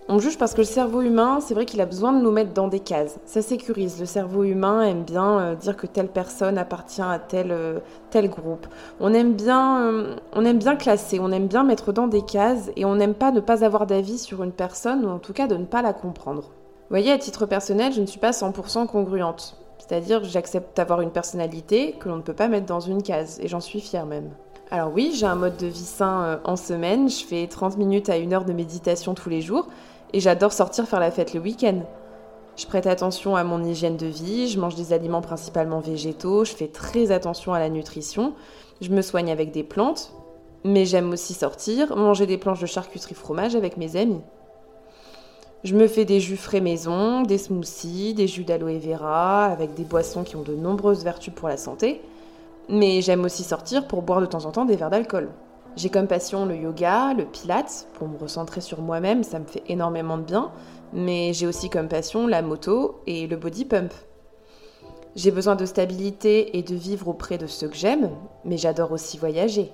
On 0.09 0.19
juge 0.19 0.37
parce 0.37 0.53
que 0.53 0.61
le 0.61 0.63
cerveau 0.63 1.01
humain, 1.01 1.39
c'est 1.41 1.53
vrai 1.53 1.65
qu'il 1.65 1.81
a 1.81 1.85
besoin 1.85 2.13
de 2.13 2.21
nous 2.21 2.31
mettre 2.31 2.53
dans 2.53 2.69
des 2.69 2.79
cases. 2.79 3.19
Ça 3.25 3.41
sécurise. 3.41 3.99
Le 3.99 4.05
cerveau 4.05 4.43
humain 4.43 4.81
aime 4.83 5.03
bien 5.03 5.39
euh, 5.39 5.55
dire 5.55 5.75
que 5.75 5.85
telle 5.85 6.07
personne 6.07 6.57
appartient 6.57 7.01
à 7.01 7.19
tel, 7.19 7.51
euh, 7.51 7.79
tel 8.09 8.29
groupe. 8.29 8.67
On 9.01 9.13
aime, 9.13 9.33
bien, 9.33 9.81
euh, 9.81 10.15
on 10.31 10.45
aime 10.45 10.59
bien 10.59 10.77
classer, 10.77 11.19
on 11.19 11.29
aime 11.33 11.47
bien 11.47 11.65
mettre 11.65 11.91
dans 11.91 12.07
des 12.07 12.21
cases 12.21 12.71
et 12.77 12.85
on 12.85 12.95
n'aime 12.95 13.15
pas 13.15 13.31
ne 13.31 13.41
pas 13.41 13.65
avoir 13.65 13.85
d'avis 13.85 14.17
sur 14.17 14.43
une 14.43 14.53
personne 14.53 15.05
ou 15.05 15.09
en 15.09 15.19
tout 15.19 15.33
cas 15.33 15.45
de 15.47 15.57
ne 15.57 15.65
pas 15.65 15.81
la 15.81 15.91
comprendre. 15.91 16.43
Vous 16.43 16.91
voyez, 16.95 17.11
à 17.11 17.17
titre 17.17 17.45
personnel, 17.45 17.91
je 17.91 17.99
ne 17.99 18.05
suis 18.05 18.19
pas 18.19 18.31
100% 18.31 18.87
congruente. 18.87 19.57
C'est-à-dire 19.77 20.23
j'accepte 20.23 20.77
d'avoir 20.77 21.01
une 21.01 21.11
personnalité 21.11 21.95
que 21.99 22.07
l'on 22.07 22.15
ne 22.15 22.21
peut 22.21 22.33
pas 22.33 22.47
mettre 22.47 22.65
dans 22.65 22.79
une 22.79 23.03
case, 23.03 23.41
et 23.41 23.49
j'en 23.49 23.59
suis 23.59 23.81
fière 23.81 24.05
même. 24.05 24.29
Alors 24.71 24.91
oui, 24.93 25.11
j'ai 25.13 25.25
un 25.25 25.35
mode 25.35 25.57
de 25.57 25.67
vie 25.67 25.79
sain 25.79 26.39
en 26.43 26.55
semaine, 26.55 27.09
je 27.09 27.23
fais 27.25 27.47
30 27.47 27.77
minutes 27.77 28.09
à 28.09 28.17
une 28.17 28.33
heure 28.33 28.43
de 28.43 28.51
méditation 28.51 29.13
tous 29.13 29.29
les 29.29 29.41
jours, 29.41 29.67
et 30.13 30.19
j'adore 30.19 30.53
sortir 30.53 30.87
faire 30.87 30.99
la 30.99 31.11
fête 31.11 31.33
le 31.33 31.39
week-end. 31.39 31.81
Je 32.55 32.65
prête 32.65 32.87
attention 32.87 33.35
à 33.35 33.43
mon 33.43 33.63
hygiène 33.63 33.97
de 33.97 34.07
vie, 34.07 34.47
je 34.47 34.59
mange 34.59 34.75
des 34.75 34.91
aliments 34.91 35.21
principalement 35.21 35.79
végétaux, 35.79 36.43
je 36.43 36.53
fais 36.53 36.67
très 36.67 37.11
attention 37.11 37.53
à 37.53 37.59
la 37.59 37.69
nutrition, 37.69 38.33
je 38.81 38.89
me 38.89 39.01
soigne 39.01 39.31
avec 39.31 39.51
des 39.51 39.63
plantes, 39.63 40.11
mais 40.63 40.85
j'aime 40.85 41.11
aussi 41.11 41.33
sortir, 41.33 41.95
manger 41.95 42.25
des 42.25 42.37
planches 42.37 42.61
de 42.61 42.65
charcuterie 42.65 43.15
fromage 43.15 43.55
avec 43.55 43.77
mes 43.77 43.95
amis. 43.95 44.21
Je 45.63 45.75
me 45.75 45.87
fais 45.87 46.05
des 46.05 46.19
jus 46.19 46.37
frais 46.37 46.61
maison, 46.61 47.23
des 47.23 47.37
smoothies, 47.37 48.13
des 48.13 48.27
jus 48.27 48.43
d'aloe 48.43 48.79
vera, 48.79 49.45
avec 49.45 49.73
des 49.73 49.83
boissons 49.83 50.23
qui 50.23 50.35
ont 50.35 50.43
de 50.43 50.53
nombreuses 50.53 51.03
vertus 51.03 51.33
pour 51.33 51.47
la 51.47 51.57
santé. 51.57 52.01
Mais 52.69 53.01
j'aime 53.01 53.23
aussi 53.23 53.43
sortir 53.43 53.87
pour 53.87 54.01
boire 54.01 54.21
de 54.21 54.25
temps 54.25 54.45
en 54.45 54.51
temps 54.51 54.65
des 54.65 54.75
verres 54.75 54.89
d'alcool. 54.89 55.29
J'ai 55.77 55.91
comme 55.91 56.07
passion 56.07 56.47
le 56.47 56.55
yoga, 56.55 57.13
le 57.13 57.25
pilates, 57.25 57.85
pour 57.93 58.07
me 58.07 58.17
recentrer 58.17 58.61
sur 58.61 58.81
moi-même, 58.81 59.23
ça 59.23 59.37
me 59.37 59.45
fait 59.45 59.61
énormément 59.67 60.17
de 60.17 60.23
bien. 60.23 60.51
Mais 60.91 61.33
j'ai 61.33 61.45
aussi 61.45 61.69
comme 61.69 61.87
passion 61.87 62.25
la 62.25 62.41
moto 62.41 62.99
et 63.05 63.27
le 63.27 63.37
body 63.37 63.63
pump. 63.65 63.93
J'ai 65.15 65.29
besoin 65.29 65.55
de 65.55 65.67
stabilité 65.67 66.57
et 66.57 66.63
de 66.63 66.73
vivre 66.73 67.07
auprès 67.09 67.37
de 67.37 67.45
ceux 67.45 67.67
que 67.67 67.75
j'aime, 67.75 68.09
mais 68.43 68.57
j'adore 68.57 68.91
aussi 68.91 69.19
voyager. 69.19 69.71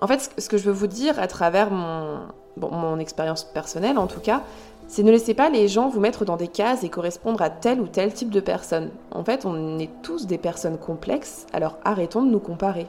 En 0.00 0.08
fait, 0.08 0.32
ce 0.36 0.48
que 0.48 0.58
je 0.58 0.64
veux 0.64 0.72
vous 0.72 0.88
dire 0.88 1.20
à 1.20 1.28
travers 1.28 1.70
mon, 1.70 2.18
mon 2.56 2.98
expérience 2.98 3.44
personnelle 3.44 3.98
en 3.98 4.08
tout 4.08 4.20
cas, 4.20 4.42
c'est 4.88 5.04
ne 5.04 5.12
laissez 5.12 5.34
pas 5.34 5.48
les 5.48 5.68
gens 5.68 5.88
vous 5.88 6.00
mettre 6.00 6.24
dans 6.24 6.36
des 6.36 6.48
cases 6.48 6.82
et 6.82 6.88
correspondre 6.88 7.40
à 7.40 7.50
tel 7.50 7.80
ou 7.80 7.86
tel 7.86 8.12
type 8.12 8.30
de 8.30 8.40
personne. 8.40 8.90
En 9.12 9.22
fait, 9.22 9.46
on 9.46 9.78
est 9.78 9.90
tous 10.02 10.26
des 10.26 10.38
personnes 10.38 10.76
complexes, 10.76 11.46
alors 11.52 11.78
arrêtons 11.84 12.22
de 12.22 12.30
nous 12.30 12.40
comparer. 12.40 12.88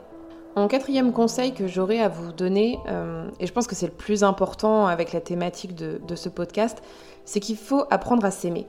En 0.56 0.70
quatrième 0.70 1.12
conseil 1.12 1.54
que 1.54 1.68
j'aurais 1.68 2.00
à 2.00 2.08
vous 2.08 2.32
donner, 2.32 2.80
euh, 2.88 3.28
et 3.42 3.46
je 3.46 3.52
pense 3.52 3.68
que 3.68 3.76
c'est 3.76 3.88
le 3.88 3.92
plus 3.92 4.24
important 4.24 4.88
avec 4.88 5.12
la 5.12 5.20
thématique 5.20 5.76
de, 5.76 6.16
ce 6.16 6.30
podcast, 6.30 6.82
c'est 7.26 7.42
qu'il 7.42 7.58
faut 7.58 7.84
apprendre 7.92 8.24
à 8.24 8.32
s'aimer. 8.32 8.66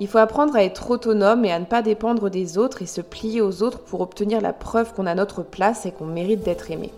Il 0.00 0.08
faut 0.08 0.18
apprendre 0.18 0.56
à 0.56 0.64
être 0.64 0.90
autonome 0.90 1.44
et 1.44 1.52
à 1.52 1.60
ne 1.60 1.66
pas 1.66 1.82
dépendre 1.82 2.30
des 2.30 2.58
autres 2.58 2.82
et 2.82 2.86
se 2.86 3.00
plier 3.00 3.40
aux 3.40 3.62
autres 3.62 3.78
pour 3.78 4.00
obtenir 4.00 4.40
la 4.40 4.52
preuve 4.52 4.92
qu'on 4.92 5.06
a 5.06 5.14
notre 5.14 5.44
place 5.44 5.86
et 5.86 5.92
qu'on 5.92 6.06
mérite 6.06 6.42
d'être 6.42 6.72
aimé. 6.72 6.90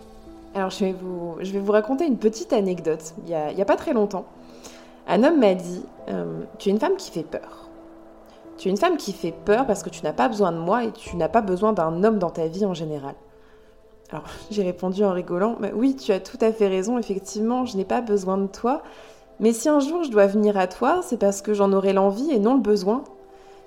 Alors 0.55 0.71
je 0.71 0.85
vais, 0.85 0.95
vous, 0.99 1.71
raconter 1.71 2.07
une 2.07 2.17
petite 2.17 2.53
anecdote. 2.53 3.13
Il 3.19 3.25
n'y 3.25 3.35
a, 3.35 3.49
a, 3.49 3.65
pas 3.65 3.75
très 3.75 3.93
longtemps, 3.93 4.25
un 5.07 5.23
homme 5.23 5.39
m'a 5.39 5.53
dit 5.53 5.83
euh, 6.09 6.41
Tu 6.57 6.69
es 6.69 6.71
une 6.71 6.79
femme 6.79 6.95
qui 6.97 7.11
fait 7.11 7.23
peur. 7.23 7.69
Tu 8.57 8.67
es 8.67 8.71
une 8.71 8.77
femme 8.77 8.97
qui 8.97 9.13
fait 9.13 9.33
peur 9.45 9.67
parce 9.67 9.83
que 9.83 9.91
tu 9.91 10.03
n'as 10.03 10.13
pas 10.13 10.27
besoin 10.27 10.51
de 10.51 10.57
moi 10.57 10.85
et 10.85 10.91
tu 10.91 11.17
n'as 11.17 11.29
pas 11.29 11.41
besoin 11.41 11.73
d'un 11.73 12.03
homme 12.03 12.17
dans 12.17 12.31
ta 12.31 12.47
vie 12.47 12.65
en 12.65 12.73
général. 12.73 13.13
Alors 14.11 14.23
j'ai 14.51 14.63
répondu 14.63 15.03
en 15.03 15.11
rigolant, 15.11 15.57
mais 15.59 15.71
oui, 15.73 15.95
tu 15.95 16.11
as 16.11 16.19
tout 16.19 16.37
à 16.41 16.51
fait 16.51 16.67
raison, 16.67 16.97
effectivement, 16.97 17.65
je 17.65 17.75
n'ai 17.75 17.85
pas 17.85 18.01
besoin 18.01 18.37
de 18.37 18.47
toi. 18.47 18.81
Mais 19.39 19.53
si 19.53 19.69
un 19.69 19.79
jour 19.79 20.03
je 20.03 20.09
dois 20.09 20.27
venir 20.27 20.57
à 20.57 20.67
toi, 20.67 21.01
c'est 21.03 21.17
parce 21.17 21.41
que 21.41 21.53
j'en 21.53 21.73
aurai 21.73 21.93
l'envie 21.93 22.31
et 22.31 22.39
non 22.39 22.55
le 22.55 22.61
besoin. 22.61 23.03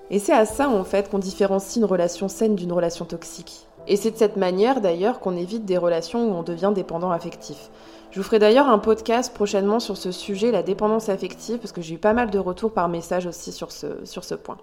Et 0.09 0.19
c'est 0.19 0.33
à 0.33 0.45
ça 0.45 0.67
en 0.67 0.83
fait 0.83 1.09
qu'on 1.09 1.19
différencie 1.19 1.77
une 1.77 1.85
relation 1.85 2.27
saine 2.27 2.55
d'une 2.55 2.73
relation 2.73 3.05
toxique. 3.05 3.67
Et 3.87 3.95
c'est 3.95 4.11
de 4.11 4.17
cette 4.17 4.37
manière 4.37 4.81
d'ailleurs 4.81 5.19
qu'on 5.19 5.35
évite 5.35 5.65
des 5.65 5.77
relations 5.77 6.29
où 6.29 6.33
on 6.33 6.43
devient 6.43 6.71
dépendant 6.73 7.11
affectif. 7.11 7.69
Je 8.11 8.19
vous 8.19 8.23
ferai 8.23 8.39
d'ailleurs 8.39 8.67
un 8.67 8.77
podcast 8.77 9.33
prochainement 9.33 9.79
sur 9.79 9.95
ce 9.95 10.11
sujet, 10.11 10.51
la 10.51 10.63
dépendance 10.63 11.07
affective, 11.07 11.59
parce 11.59 11.71
que 11.71 11.81
j'ai 11.81 11.95
eu 11.95 11.97
pas 11.97 12.13
mal 12.13 12.29
de 12.29 12.39
retours 12.39 12.73
par 12.73 12.89
message 12.89 13.25
aussi 13.25 13.51
sur 13.51 13.71
ce, 13.71 13.87
sur 14.03 14.23
ce 14.23 14.35
point. 14.35 14.57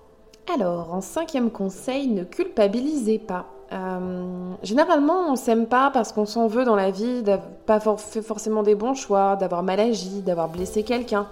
Alors, 0.55 0.95
en 0.95 1.03
cinquième 1.03 1.51
conseil, 1.51 2.09
ne 2.09 2.25
culpabilisez 2.25 3.19
pas. 3.19 3.47
Euh, 3.73 4.53
généralement, 4.63 5.31
on 5.31 5.37
s'aime 5.37 5.67
pas 5.67 5.91
parce 5.91 6.13
qu'on 6.13 6.25
s'en 6.25 6.47
veut 6.47 6.65
dans 6.65 6.77
la 6.77 6.91
vie, 6.91 7.23
d'avoir 7.23 7.51
pas 7.67 7.97
fait 7.99 8.23
forcément 8.23 8.63
des 8.63 8.75
bons 8.75 8.95
choix, 8.95 9.37
d'avoir 9.37 9.63
mal 9.63 9.79
agi, 9.79 10.23
d'avoir 10.23 10.49
blessé 10.49 10.85
quelqu'un. 10.85 11.27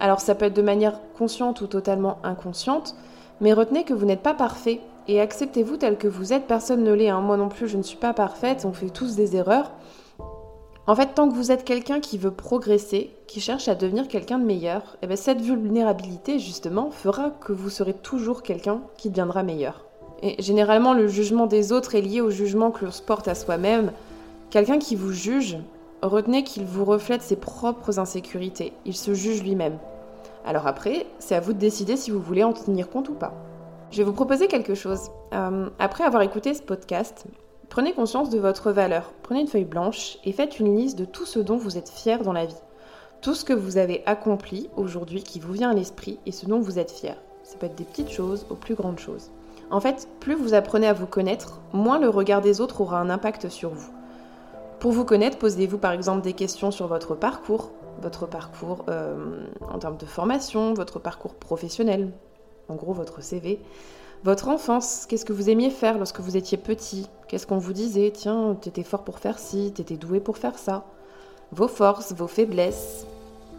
Alors, 0.00 0.20
ça 0.20 0.34
peut 0.34 0.46
être 0.46 0.56
de 0.56 0.62
manière 0.62 0.98
consciente 1.18 1.60
ou 1.60 1.66
totalement 1.66 2.16
inconsciente, 2.22 2.96
mais 3.42 3.52
retenez 3.52 3.84
que 3.84 3.92
vous 3.92 4.06
n'êtes 4.06 4.22
pas 4.22 4.34
parfait 4.34 4.80
et 5.08 5.20
acceptez-vous 5.20 5.76
tel 5.76 5.98
que 5.98 6.08
vous 6.08 6.32
êtes. 6.32 6.46
Personne 6.46 6.84
ne 6.84 6.92
l'est. 6.92 7.10
Hein. 7.10 7.20
Moi 7.20 7.36
non 7.36 7.48
plus, 7.48 7.68
je 7.68 7.76
ne 7.76 7.82
suis 7.82 7.98
pas 7.98 8.14
parfaite. 8.14 8.64
On 8.64 8.72
fait 8.72 8.90
tous 8.90 9.14
des 9.14 9.36
erreurs. 9.36 9.72
En 10.88 10.96
fait, 10.96 11.14
tant 11.14 11.28
que 11.28 11.34
vous 11.34 11.52
êtes 11.52 11.66
quelqu'un 11.66 12.00
qui 12.00 12.16
veut 12.16 12.30
progresser, 12.30 13.10
qui 13.26 13.42
cherche 13.42 13.68
à 13.68 13.74
devenir 13.74 14.08
quelqu'un 14.08 14.38
de 14.38 14.46
meilleur, 14.46 14.96
eh 15.02 15.06
bien, 15.06 15.16
cette 15.16 15.42
vulnérabilité, 15.42 16.38
justement, 16.38 16.90
fera 16.90 17.28
que 17.28 17.52
vous 17.52 17.68
serez 17.68 17.92
toujours 17.92 18.42
quelqu'un 18.42 18.80
qui 18.96 19.10
deviendra 19.10 19.42
meilleur. 19.42 19.84
Et 20.22 20.40
généralement, 20.42 20.94
le 20.94 21.06
jugement 21.06 21.46
des 21.46 21.72
autres 21.72 21.94
est 21.94 22.00
lié 22.00 22.22
au 22.22 22.30
jugement 22.30 22.70
que 22.70 22.86
l'on 22.86 22.90
se 22.90 23.02
porte 23.02 23.28
à 23.28 23.34
soi-même. 23.34 23.92
Quelqu'un 24.48 24.78
qui 24.78 24.96
vous 24.96 25.12
juge, 25.12 25.58
retenez 26.00 26.42
qu'il 26.42 26.64
vous 26.64 26.86
reflète 26.86 27.20
ses 27.20 27.36
propres 27.36 27.98
insécurités. 27.98 28.72
Il 28.86 28.96
se 28.96 29.12
juge 29.12 29.42
lui-même. 29.42 29.76
Alors 30.46 30.66
après, 30.66 31.04
c'est 31.18 31.34
à 31.34 31.40
vous 31.40 31.52
de 31.52 31.58
décider 31.58 31.98
si 31.98 32.10
vous 32.10 32.20
voulez 32.20 32.44
en 32.44 32.54
tenir 32.54 32.88
compte 32.88 33.10
ou 33.10 33.14
pas. 33.14 33.34
Je 33.90 33.98
vais 33.98 34.04
vous 34.04 34.14
proposer 34.14 34.46
quelque 34.46 34.74
chose. 34.74 35.10
Euh, 35.34 35.68
après 35.78 36.04
avoir 36.04 36.22
écouté 36.22 36.54
ce 36.54 36.62
podcast, 36.62 37.26
Prenez 37.68 37.92
conscience 37.92 38.30
de 38.30 38.38
votre 38.38 38.72
valeur. 38.72 39.12
Prenez 39.22 39.40
une 39.40 39.46
feuille 39.46 39.64
blanche 39.64 40.18
et 40.24 40.32
faites 40.32 40.58
une 40.58 40.76
liste 40.76 40.98
de 40.98 41.04
tout 41.04 41.26
ce 41.26 41.38
dont 41.38 41.58
vous 41.58 41.76
êtes 41.76 41.90
fier 41.90 42.22
dans 42.22 42.32
la 42.32 42.46
vie. 42.46 42.54
Tout 43.20 43.34
ce 43.34 43.44
que 43.44 43.52
vous 43.52 43.76
avez 43.76 44.02
accompli 44.06 44.70
aujourd'hui 44.76 45.22
qui 45.22 45.38
vous 45.38 45.52
vient 45.52 45.70
à 45.70 45.74
l'esprit 45.74 46.18
et 46.24 46.32
ce 46.32 46.46
dont 46.46 46.60
vous 46.60 46.78
êtes 46.78 46.90
fier. 46.90 47.16
Ça 47.42 47.56
peut 47.58 47.66
être 47.66 47.74
des 47.74 47.84
petites 47.84 48.10
choses 48.10 48.46
aux 48.48 48.54
plus 48.54 48.74
grandes 48.74 48.98
choses. 48.98 49.30
En 49.70 49.80
fait, 49.80 50.08
plus 50.18 50.34
vous 50.34 50.54
apprenez 50.54 50.86
à 50.86 50.94
vous 50.94 51.06
connaître, 51.06 51.60
moins 51.72 51.98
le 51.98 52.08
regard 52.08 52.40
des 52.40 52.60
autres 52.60 52.80
aura 52.80 53.00
un 53.00 53.10
impact 53.10 53.50
sur 53.50 53.70
vous. 53.70 53.90
Pour 54.80 54.92
vous 54.92 55.04
connaître, 55.04 55.36
posez-vous 55.38 55.78
par 55.78 55.92
exemple 55.92 56.22
des 56.22 56.32
questions 56.32 56.70
sur 56.70 56.86
votre 56.86 57.14
parcours, 57.14 57.72
votre 58.00 58.26
parcours 58.26 58.86
euh, 58.88 59.44
en 59.68 59.78
termes 59.78 59.98
de 59.98 60.06
formation, 60.06 60.72
votre 60.72 60.98
parcours 60.98 61.34
professionnel, 61.34 62.12
en 62.68 62.76
gros 62.76 62.94
votre 62.94 63.22
CV, 63.22 63.60
votre 64.24 64.48
enfance, 64.48 65.04
qu'est-ce 65.06 65.24
que 65.24 65.32
vous 65.32 65.50
aimiez 65.50 65.70
faire 65.70 65.98
lorsque 65.98 66.20
vous 66.20 66.36
étiez 66.36 66.56
petit? 66.56 67.08
Qu'est-ce 67.28 67.46
qu'on 67.46 67.58
vous 67.58 67.74
disait? 67.74 68.10
Tiens, 68.10 68.56
t'étais 68.58 68.82
fort 68.82 69.04
pour 69.04 69.18
faire 69.18 69.38
ci, 69.38 69.70
t'étais 69.74 69.98
doué 69.98 70.18
pour 70.18 70.38
faire 70.38 70.58
ça. 70.58 70.86
Vos 71.52 71.68
forces, 71.68 72.12
vos 72.12 72.26
faiblesses, 72.26 73.06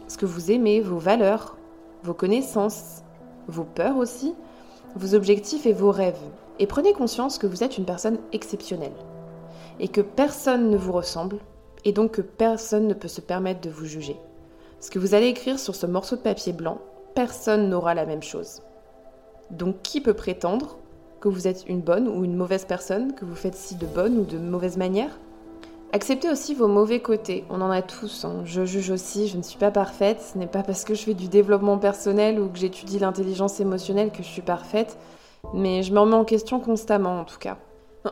ce 0.07 0.17
que 0.17 0.25
vous 0.25 0.49
aimez, 0.49 0.81
vos 0.81 0.97
valeurs, 0.97 1.55
vos 2.03 2.15
connaissances, 2.15 3.03
vos 3.47 3.63
peurs 3.63 3.97
aussi, 3.97 4.33
vos 4.95 5.13
objectifs 5.13 5.67
et 5.67 5.73
vos 5.73 5.91
rêves. 5.91 6.19
Et 6.57 6.65
prenez 6.65 6.93
conscience 6.93 7.37
que 7.37 7.45
vous 7.45 7.63
êtes 7.63 7.77
une 7.77 7.85
personne 7.85 8.17
exceptionnelle. 8.31 8.95
Et 9.79 9.87
que 9.87 10.01
personne 10.01 10.71
ne 10.71 10.77
vous 10.77 10.91
ressemble, 10.91 11.37
et 11.85 11.93
donc 11.93 12.13
que 12.13 12.21
personne 12.21 12.87
ne 12.87 12.95
peut 12.95 13.07
se 13.07 13.21
permettre 13.21 13.61
de 13.61 13.69
vous 13.69 13.85
juger. 13.85 14.17
Ce 14.79 14.89
que 14.89 14.97
vous 14.97 15.13
allez 15.13 15.27
écrire 15.27 15.59
sur 15.59 15.75
ce 15.75 15.85
morceau 15.85 16.15
de 16.15 16.21
papier 16.21 16.53
blanc, 16.53 16.79
personne 17.13 17.69
n'aura 17.69 17.93
la 17.93 18.07
même 18.07 18.23
chose. 18.23 18.63
Donc 19.51 19.83
qui 19.83 20.01
peut 20.01 20.15
prétendre 20.15 20.78
que 21.19 21.27
vous 21.27 21.47
êtes 21.47 21.65
une 21.67 21.81
bonne 21.81 22.07
ou 22.07 22.23
une 22.23 22.35
mauvaise 22.35 22.65
personne, 22.65 23.13
que 23.13 23.25
vous 23.25 23.35
faites 23.35 23.55
ci 23.55 23.75
de 23.75 23.85
bonne 23.85 24.17
ou 24.17 24.23
de 24.23 24.37
mauvaise 24.37 24.77
manière 24.77 25.11
Acceptez 25.91 26.29
aussi 26.29 26.53
vos 26.53 26.67
mauvais 26.67 26.99
côtés, 26.99 27.45
on 27.49 27.61
en 27.61 27.71
a 27.71 27.81
tous. 27.81 28.23
Hein. 28.23 28.41
Je 28.45 28.63
juge 28.63 28.91
aussi, 28.91 29.27
je 29.27 29.37
ne 29.37 29.41
suis 29.41 29.57
pas 29.57 29.71
parfaite. 29.71 30.21
Ce 30.21 30.37
n'est 30.37 30.45
pas 30.45 30.61
parce 30.61 30.83
que 30.83 30.93
je 30.93 31.01
fais 31.01 31.15
du 31.15 31.29
développement 31.29 31.79
personnel 31.79 32.39
ou 32.39 32.47
que 32.47 32.59
j'étudie 32.59 32.99
l'intelligence 32.99 33.59
émotionnelle 33.59 34.11
que 34.11 34.21
je 34.21 34.27
suis 34.27 34.43
parfaite, 34.43 34.97
mais 35.55 35.81
je 35.81 35.91
me 35.91 35.99
remets 35.99 36.15
en 36.15 36.25
question 36.25 36.59
constamment 36.59 37.19
en 37.19 37.25
tout 37.25 37.39
cas. 37.39 37.57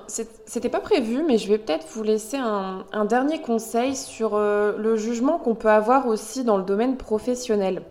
C'était 0.08 0.70
pas 0.70 0.80
prévu, 0.80 1.24
mais 1.24 1.38
je 1.38 1.48
vais 1.48 1.60
peut-être 1.60 1.86
vous 1.94 2.04
laisser 2.04 2.38
un, 2.38 3.06
dernier 3.06 3.42
conseil 3.42 3.96
sur 3.96 4.32
euh, 4.34 4.76
le 4.78 4.98
jugement 4.98 5.38
qu'on 5.38 5.56
peut 5.56 5.70
avoir 5.70 6.08
aussi 6.08 6.44
dans 6.44 6.58
le 6.58 6.64
domaine 6.64 6.98
professionnel. 6.98 7.84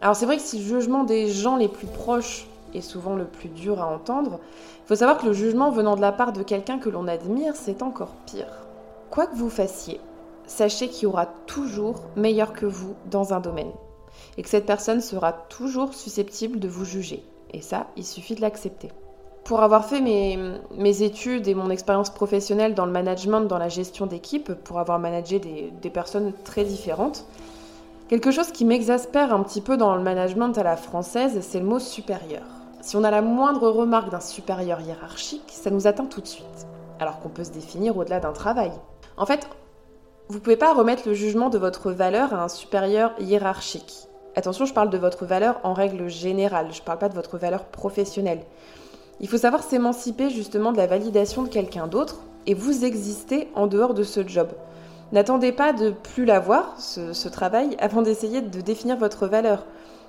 Alors 0.00 0.16
c'est 0.16 0.26
vrai 0.26 0.36
que 0.36 0.42
si 0.42 0.58
le 0.58 0.64
jugement 0.64 1.04
des 1.04 1.28
gens 1.28 1.56
les 1.56 1.68
plus 1.68 1.86
proches 1.86 2.48
est 2.74 2.80
souvent 2.80 3.14
le 3.14 3.24
plus 3.24 3.48
dur 3.48 3.80
à 3.80 3.86
entendre, 3.86 4.40
il 4.84 4.88
faut 4.88 4.96
savoir 4.96 5.18
que 5.18 5.26
le 5.26 5.32
jugement 5.32 5.70
venant 5.70 5.96
de 5.96 6.00
la 6.00 6.12
part 6.12 6.32
de 6.32 6.42
quelqu'un 6.42 6.78
que 6.78 6.88
l'on 6.88 7.08
admire, 7.08 7.54
c'est 7.56 7.82
encore 7.82 8.14
pire. 8.26 8.66
Quoi 9.10 9.26
que 9.26 9.36
vous 9.36 9.50
fassiez, 9.50 10.00
sachez 10.46 10.88
qu'il 10.88 11.04
y 11.04 11.06
aura 11.06 11.26
toujours 11.46 12.02
meilleur 12.16 12.52
que 12.52 12.66
vous 12.66 12.94
dans 13.10 13.32
un 13.32 13.40
domaine. 13.40 13.72
Et 14.36 14.42
que 14.42 14.48
cette 14.48 14.66
personne 14.66 15.00
sera 15.00 15.32
toujours 15.32 15.94
susceptible 15.94 16.58
de 16.58 16.68
vous 16.68 16.84
juger. 16.84 17.24
Et 17.52 17.60
ça, 17.60 17.86
il 17.96 18.04
suffit 18.04 18.34
de 18.34 18.40
l'accepter. 18.40 18.90
Pour 19.44 19.62
avoir 19.62 19.84
fait 19.84 20.00
mes, 20.00 21.02
études 21.02 21.48
et 21.48 21.54
mon 21.54 21.70
expérience 21.70 22.10
professionnelle 22.10 22.74
dans 22.74 22.86
le 22.86 22.92
management, 22.92 23.42
dans 23.42 23.58
la 23.58 23.68
gestion 23.68 24.06
d'équipe, 24.06 24.54
pour 24.54 24.78
avoir 24.78 24.98
managé 24.98 25.40
des 25.40 25.90
personnes 25.90 26.32
très 26.44 26.64
différentes, 26.64 27.26
quelque 28.08 28.30
chose 28.30 28.52
qui 28.52 28.64
m'exaspère 28.64 29.34
un 29.34 29.42
petit 29.42 29.60
peu 29.60 29.76
dans 29.76 29.96
le 29.96 30.02
management 30.02 30.56
à 30.58 30.62
la 30.62 30.76
française, 30.76 31.38
c'est 31.40 31.60
le 31.60 31.66
mot 31.66 31.78
supérieur. 31.78 32.61
Si 32.82 32.96
on 32.96 33.04
a 33.04 33.12
la 33.12 33.22
moindre 33.22 33.68
remarque 33.68 34.10
d'un 34.10 34.18
supérieur 34.18 34.80
hiérarchique, 34.80 35.52
ça 35.52 35.70
nous 35.70 35.86
atteint 35.86 36.04
tout 36.04 36.20
de 36.20 36.26
suite, 36.26 36.66
alors 36.98 37.20
qu'on 37.20 37.28
peut 37.28 37.44
se 37.44 37.52
définir 37.52 37.96
au-delà 37.96 38.18
d'un 38.18 38.32
travail. 38.32 38.72
En 39.16 39.24
fait, 39.24 39.48
vous 40.28 40.38
ne 40.38 40.40
pouvez 40.40 40.56
pas 40.56 40.74
remettre 40.74 41.06
le 41.06 41.14
jugement 41.14 41.48
de 41.48 41.58
votre 41.58 41.92
valeur 41.92 42.34
à 42.34 42.42
un 42.42 42.48
supérieur 42.48 43.12
hiérarchique. 43.20 44.08
Attention, 44.34 44.64
je 44.64 44.74
parle 44.74 44.90
de 44.90 44.98
votre 44.98 45.26
valeur 45.26 45.60
en 45.62 45.74
règle 45.74 46.08
générale, 46.08 46.72
je 46.72 46.80
ne 46.80 46.84
parle 46.84 46.98
pas 46.98 47.08
de 47.08 47.14
votre 47.14 47.38
valeur 47.38 47.66
professionnelle. 47.66 48.42
Il 49.20 49.28
faut 49.28 49.38
savoir 49.38 49.62
s'émanciper 49.62 50.28
justement 50.28 50.72
de 50.72 50.78
la 50.78 50.88
validation 50.88 51.42
de 51.44 51.48
quelqu'un 51.48 51.86
d'autre 51.86 52.16
et 52.46 52.54
vous 52.54 52.84
exister 52.84 53.48
en 53.54 53.68
dehors 53.68 53.94
de 53.94 54.02
ce 54.02 54.26
job. 54.26 54.48
N'attendez 55.12 55.52
pas 55.52 55.72
de 55.72 55.90
plus 55.90 56.24
l'avoir, 56.24 56.74
ce, 56.80 57.12
ce 57.12 57.28
travail, 57.28 57.76
avant 57.78 58.02
d'essayer 58.02 58.40
de 58.40 58.60
définir 58.60 58.96
votre 58.96 59.28
valeur. 59.28 59.66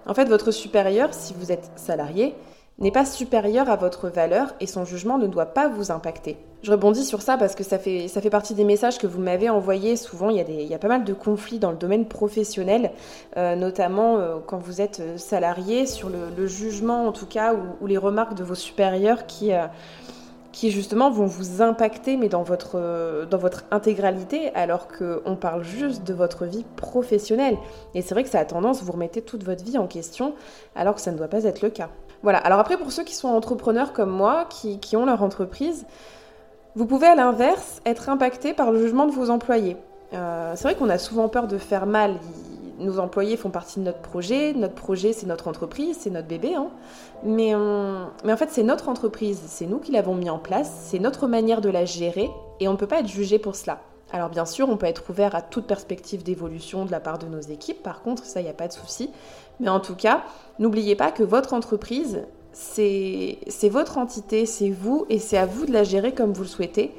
En 0.08 0.15
fait, 0.15 0.25
votre 0.25 0.50
supérieur, 0.50 1.13
si 1.13 1.36
vous 1.38 1.51
êtes 1.51 1.70
salarié, 1.75 2.36
n'est 2.80 2.92
pas 2.92 3.06
supérieur 3.06 3.70
à 3.70 3.75
votre 3.75 4.10
valeur 4.10 4.53
et 4.60 4.68
son 4.68 4.86
jugement 4.86 5.18
ne 5.18 5.27
doit 5.27 5.48
pas 5.48 5.68
vous 5.68 5.92
impacter. 5.92 6.38
Je 6.63 6.72
rebondis 6.72 7.03
sur 7.03 7.22
ça 7.22 7.38
parce 7.38 7.56
que 7.56 7.63
ça 7.63 7.77
fait, 7.77 8.08
ça 8.08 8.22
fait 8.22 8.30
partie 8.30 8.53
des 8.53 8.63
messages 8.63 8.98
que 8.98 9.06
vous 9.06 9.20
m'avez 9.20 9.50
envoyés. 9.50 9.96
Souvent, 9.96 10.30
il 10.30 10.38
y, 10.38 10.39
a 10.39 10.46
des, 10.46 10.63
il 10.63 10.68
y 10.68 10.74
a 10.74 10.80
pas 10.80 10.88
mal 10.88 11.03
de 11.03 11.13
conflits 11.13 11.60
dans 11.60 11.72
le 11.72 11.77
domaine 11.77 12.06
professionnel, 12.06 12.92
euh, 13.38 13.56
notamment 13.56 14.18
euh, 14.18 14.38
quand 14.46 14.58
vous 14.58 14.80
êtes 14.80 15.01
euh, 15.01 15.18
salarié, 15.18 15.86
sur 15.86 16.10
le, 16.10 16.48
jugement 16.48 17.06
en 17.06 17.12
tout 17.12 17.25
cas, 17.25 17.53
ou, 17.53 17.86
les 17.86 17.98
remarques 17.98 18.34
de 18.34 18.44
vos 18.44 18.56
supérieurs 18.56 19.25
qui, 19.27 19.51
qui 20.51 20.72
justement 20.72 21.10
vont 21.12 21.25
vous 21.25 21.62
impacter, 21.62 22.18
mais 22.18 22.30
dans 22.30 22.44
votre, 22.44 23.25
dans 23.30 23.38
votre 23.38 23.65
intégralité, 23.72 24.53
alors 24.56 24.88
qu'on 24.88 25.36
parle 25.36 25.63
juste 25.63 26.03
de 26.03 26.13
votre 26.13 26.46
vie 26.46 26.65
professionnelle. 26.75 27.58
Et 27.94 28.01
c'est 28.01 28.13
vrai 28.13 28.24
que 28.24 28.30
ça 28.30 28.39
a 28.39 28.46
tendance, 28.46 28.84
vous 28.84 28.92
remettez 28.92 29.22
toute 29.22 29.44
votre 29.44 29.63
vie 29.63 29.77
en 29.77 29.88
question, 29.88 30.34
alors 30.75 30.96
que 30.96 31.01
ça 31.01 31.12
ne 31.12 31.18
doit 31.18 31.30
pas 31.30 31.44
être 31.46 31.62
le 31.62 31.70
cas. 31.70 31.89
Voilà, 32.24 32.38
alors 32.38 32.60
après 32.60 32.77
pour 32.77 32.92
ceux 32.94 33.03
qui 33.03 33.13
sont 33.13 33.27
entrepreneurs 33.27 33.92
comme 33.92 34.10
moi, 34.10 34.48
qui, 34.50 34.96
ont 34.96 35.06
leur 35.06 35.22
entreprise, 35.22 35.86
vous 36.75 36.86
pouvez 36.86 37.08
à 37.08 37.15
l'inverse 37.15 37.82
être 37.86 38.10
impacté 38.10 38.53
par 38.53 38.72
le 38.72 38.82
jugement 38.82 39.06
de 39.06 39.12
vos 39.12 39.30
employés. 39.30 39.75
Euh, 40.13 40.53
c'est 40.56 40.63
vrai 40.63 40.75
qu'on 40.75 40.89
a 40.89 40.98
souvent 40.98 41.27
peur 41.27 41.48
de 41.48 41.58
faire 41.58 41.86
mal. 41.86 42.15
Nos 42.80 43.00
employés 43.00 43.36
font 43.36 43.50
partie 43.50 43.80
de 43.80 43.86
notre 43.86 44.00
projet. 44.00 44.53
Notre 44.53 44.74
projet, 44.74 45.12
c'est 45.12 45.27
notre 45.27 45.50
entreprise, 45.50 45.98
c'est 46.00 46.10
notre 46.10 46.27
bébé. 46.27 46.56
Hein. 46.56 46.68
Mais, 47.24 47.53
mais 48.24 48.34
en 48.34 48.38
fait, 48.38 48.50
c'est 48.50 48.63
notre 48.63 48.89
entreprise. 48.89 49.42
C'est 49.48 49.65
nous 49.65 49.77
qui 49.77 49.92
l'avons 49.92 50.15
mis 50.15 50.30
en 50.30 50.39
place. 50.39 50.72
C'est 50.86 51.00
notre 51.00 51.27
manière 51.27 51.62
de 51.62 51.70
la 51.70 51.86
gérer. 51.86 52.32
Et 52.60 52.68
on 52.68 52.72
ne 52.72 52.77
peut 52.77 52.88
pas 52.88 53.00
être 53.00 53.08
jugé 53.08 53.38
pour 53.38 53.56
cela. 53.56 53.80
Alors 54.13 54.29
bien 54.29 54.46
sûr, 54.46 54.70
on 54.70 54.77
peut 54.77 54.86
être 54.86 55.10
ouvert 55.10 55.34
à 55.34 55.41
toute 55.41 55.65
perspective 55.65 56.22
d'évolution 56.22 56.86
de 56.86 56.91
la 56.91 57.00
part 57.00 57.17
de 57.17 57.25
nos 57.25 57.41
équipes, 57.41 57.82
par 57.82 58.03
contre, 58.03 58.24
ça, 58.25 58.39
il 58.39 58.43
n'y 58.43 58.50
a 58.50 58.53
pas 58.53 58.67
de 58.67 58.74
souci. 58.74 59.10
Mais 59.60 59.70
en 59.70 59.79
tout 59.79 59.96
cas, 59.96 60.24
n'oubliez 60.60 60.96
pas 60.96 61.12
que 61.12 61.24
votre 61.24 61.53
entreprise, 61.53 62.22
c'est 62.51 63.39
votre 63.72 63.98
entité, 63.98 64.46
c'est 64.46 64.70
vous, 64.70 65.08
et 65.10 65.17
c'est 65.17 65.38
à 65.38 65.48
vous 65.48 65.65
de 65.65 65.74
la 65.74 65.84
gérer 65.84 66.13
comme 66.13 66.32
vous 66.32 66.43
le 66.43 66.48
souhaitez. 66.48 66.93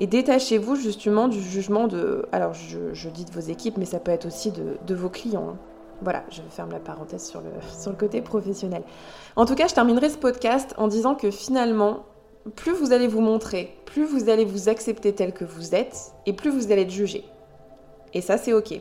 Et 0.00 0.08
détachez-vous 0.08 0.74
justement 0.74 1.28
du 1.28 1.40
jugement 1.40 1.86
de... 1.86 2.26
Alors 2.32 2.54
je, 2.54 3.08
dis 3.08 3.24
de 3.24 3.30
vos 3.30 3.40
équipes, 3.40 3.76
mais 3.78 3.84
ça 3.84 4.00
peut 4.00 4.10
être 4.10 4.26
aussi 4.26 4.50
de, 4.50 4.94
vos 4.94 5.08
clients. 5.08 5.50
Hein. 5.50 5.58
Voilà, 6.02 6.24
je 6.30 6.42
ferme 6.50 6.72
la 6.72 6.80
parenthèse 6.80 7.24
sur 7.24 7.40
le, 7.40 7.50
sur 7.76 7.92
le 7.92 7.96
côté 7.96 8.20
professionnel. 8.20 8.82
En 9.36 9.46
tout 9.46 9.54
cas, 9.54 9.68
je 9.68 9.74
terminerai 9.74 10.10
ce 10.10 10.18
podcast 10.18 10.74
en 10.76 10.88
disant 10.88 11.14
que 11.14 11.30
finalement, 11.30 12.04
plus 12.54 12.72
vous 12.72 12.92
allez 12.92 13.06
vous 13.06 13.20
montrer, 13.20 13.76
plus 13.84 14.04
vous 14.04 14.28
allez 14.28 14.44
vous 14.44 14.68
accepter 14.68 15.14
tel 15.14 15.32
que 15.32 15.44
vous 15.44 15.74
êtes, 15.74 16.12
et 16.26 16.32
plus 16.32 16.50
vous 16.50 16.70
allez 16.72 16.82
être 16.82 16.90
jugé. 16.90 17.24
Et 18.14 18.20
ça, 18.20 18.38
c'est 18.38 18.52
ok. 18.52 18.72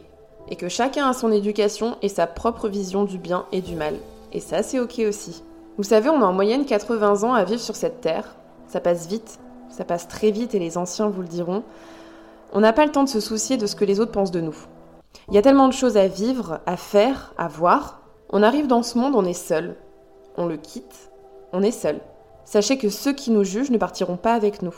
Et 0.50 0.56
que 0.56 0.70
chacun 0.70 1.10
a 1.10 1.14
son 1.14 1.32
éducation 1.32 1.98
et 2.02 2.10
sa 2.10 2.28
propre 2.28 2.70
vision 2.70 3.04
du 3.04 3.18
bien 3.18 3.46
et 3.52 3.62
du 3.62 3.76
mal. 3.76 3.96
Et 4.32 4.40
ça, 4.40 4.64
c'est 4.64 4.80
ok 4.80 5.02
aussi. 5.08 5.44
Vous 5.78 5.84
savez, 5.84 6.10
on 6.10 6.22
a 6.22 6.26
en 6.26 6.34
moyenne 6.34 6.66
80 6.66 7.24
ans 7.24 7.34
à 7.34 7.44
vivre 7.44 7.62
sur 7.62 7.76
cette 7.76 8.02
terre. 8.02 8.36
Ça 8.68 8.80
passe 8.80 9.08
vite, 9.08 9.40
ça 9.70 9.86
passe 9.86 10.08
très 10.08 10.32
vite 10.32 10.56
et 10.56 10.60
les 10.60 10.78
anciens 10.78 11.10
vous 11.10 11.22
le 11.22 11.28
diront. 11.28 11.64
On 12.54 12.62
n'a 12.62 12.74
pas 12.74 12.86
le 12.86 12.92
temps 12.92 13.04
de 13.04 13.10
se 13.10 13.20
soucier 13.20 13.58
de 13.58 13.68
ce 13.68 13.76
que 13.76 13.86
les 13.86 14.00
autres 14.00 14.12
pensent 14.12 14.32
de 14.32 14.42
nous. 14.42 14.58
Il 15.28 15.36
y 15.36 15.38
a 15.38 15.42
tellement 15.42 15.68
de 15.68 15.74
choses 15.74 15.98
à 15.98 16.08
vivre, 16.08 16.62
à 16.66 16.78
faire, 16.78 17.34
à 17.38 17.48
voir. 17.48 18.02
On 18.30 18.44
arrive 18.44 18.68
dans 18.68 18.84
ce 18.84 18.98
monde, 18.98 19.16
on 19.16 19.26
est 19.26 19.34
seul. 19.34 19.76
On 20.38 20.46
le 20.46 20.58
quitte, 20.58 21.12
on 21.54 21.62
est 21.64 21.72
seul. 21.72 22.00
Sachez 22.48 22.78
que 22.78 22.88
ceux 22.88 23.12
qui 23.12 23.32
nous 23.32 23.44
jugent 23.44 23.72
ne 23.72 23.78
partiront 23.78 24.16
pas 24.16 24.34
avec 24.34 24.62
nous. 24.62 24.74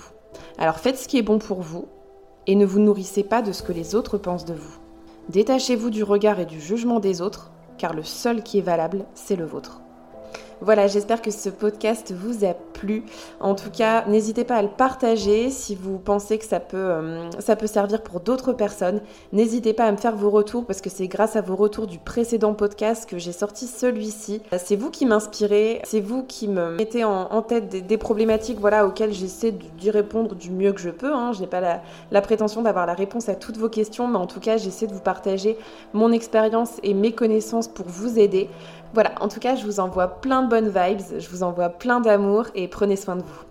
Alors 0.57 0.79
faites 0.79 0.97
ce 0.97 1.07
qui 1.07 1.19
est 1.19 1.21
bon 1.21 1.37
pour 1.37 1.61
vous 1.61 1.87
et 2.47 2.55
ne 2.55 2.65
vous 2.65 2.79
nourrissez 2.79 3.21
pas 3.21 3.43
de 3.43 3.51
ce 3.51 3.61
que 3.61 3.71
les 3.71 3.93
autres 3.93 4.17
pensent 4.17 4.45
de 4.45 4.55
vous. 4.55 4.79
Détachez-vous 5.29 5.91
du 5.91 6.01
regard 6.01 6.39
et 6.39 6.47
du 6.47 6.59
jugement 6.59 6.99
des 6.99 7.21
autres, 7.21 7.51
car 7.77 7.93
le 7.93 8.01
seul 8.01 8.41
qui 8.41 8.57
est 8.57 8.61
valable, 8.61 9.05
c'est 9.13 9.35
le 9.35 9.45
vôtre. 9.45 9.81
Voilà, 10.61 10.87
j'espère 10.87 11.21
que 11.21 11.31
ce 11.31 11.47
podcast 11.47 12.13
vous 12.13 12.43
a 12.43 12.53
plu. 12.53 13.03
En 13.39 13.55
tout 13.55 13.69
cas, 13.69 14.05
n'hésitez 14.07 14.43
pas 14.43 14.57
à 14.57 14.61
le 14.61 14.67
partager 14.67 15.49
si 15.51 15.73
vous 15.73 15.97
pensez 15.97 16.37
que 16.37 16.43
ça 16.43 16.59
peut, 16.59 16.77
euh, 16.77 17.29
ça 17.39 17.55
peut 17.55 17.67
servir 17.67 18.01
pour 18.01 18.19
d'autres 18.19 18.51
personnes. 18.51 18.99
N'hésitez 19.31 19.71
pas 19.71 19.85
à 19.85 19.91
me 19.91 19.97
faire 19.97 20.17
vos 20.17 20.29
retours 20.29 20.65
parce 20.65 20.81
que 20.81 20.89
c'est 20.89 21.07
grâce 21.07 21.37
à 21.37 21.41
vos 21.41 21.55
retours 21.55 21.87
du 21.87 21.97
précédent 21.97 22.53
podcast 22.53 23.09
que 23.09 23.17
j'ai 23.17 23.31
sorti 23.31 23.67
celui-ci. 23.67 24.41
C'est 24.57 24.75
vous 24.75 24.91
qui 24.91 25.05
m'inspirez, 25.05 25.79
c'est 25.85 26.01
vous 26.01 26.23
qui 26.23 26.49
me 26.49 26.71
mettez 26.71 27.05
en, 27.05 27.41
tête 27.41 27.69
des, 27.69 27.97
problématiques 27.97 28.59
voilà, 28.59 28.85
auxquelles 28.85 29.13
j'essaie 29.13 29.51
d'y 29.51 29.91
répondre 29.91 30.35
du 30.35 30.51
mieux 30.51 30.73
que 30.73 30.81
je 30.81 30.89
peux. 30.89 31.13
Hein. 31.13 31.31
Je 31.31 31.39
n'ai 31.39 31.47
pas 31.47 31.61
la, 31.61 31.81
la 32.11 32.21
prétention 32.21 32.61
d'avoir 32.61 32.85
la 32.85 32.95
réponse 32.95 33.29
à 33.29 33.35
toutes 33.35 33.57
vos 33.57 33.69
questions, 33.69 34.09
mais 34.09 34.17
en 34.17 34.27
tout 34.27 34.41
cas, 34.41 34.57
j'essaie 34.57 34.87
de 34.87 34.93
vous 34.93 34.99
partager 34.99 35.57
mon 35.93 36.11
expérience 36.11 36.71
et 36.83 36.93
mes 36.93 37.13
connaissances 37.13 37.69
pour 37.69 37.85
vous 37.87 38.19
aider. 38.19 38.49
Voilà, 38.93 39.13
en 39.21 39.27
tout 39.27 39.39
cas, 39.39 39.55
je 39.55 39.65
vous 39.65 39.79
envoie 39.79 40.19
plein 40.21 40.43
de 40.43 40.49
bonnes 40.49 40.69
vibes, 40.69 41.19
je 41.19 41.29
vous 41.29 41.43
envoie 41.43 41.69
plein 41.69 41.99
d'amour 41.99 42.47
et 42.55 42.67
prenez 42.67 42.95
soin 42.95 43.15
de 43.15 43.21
vous. 43.21 43.48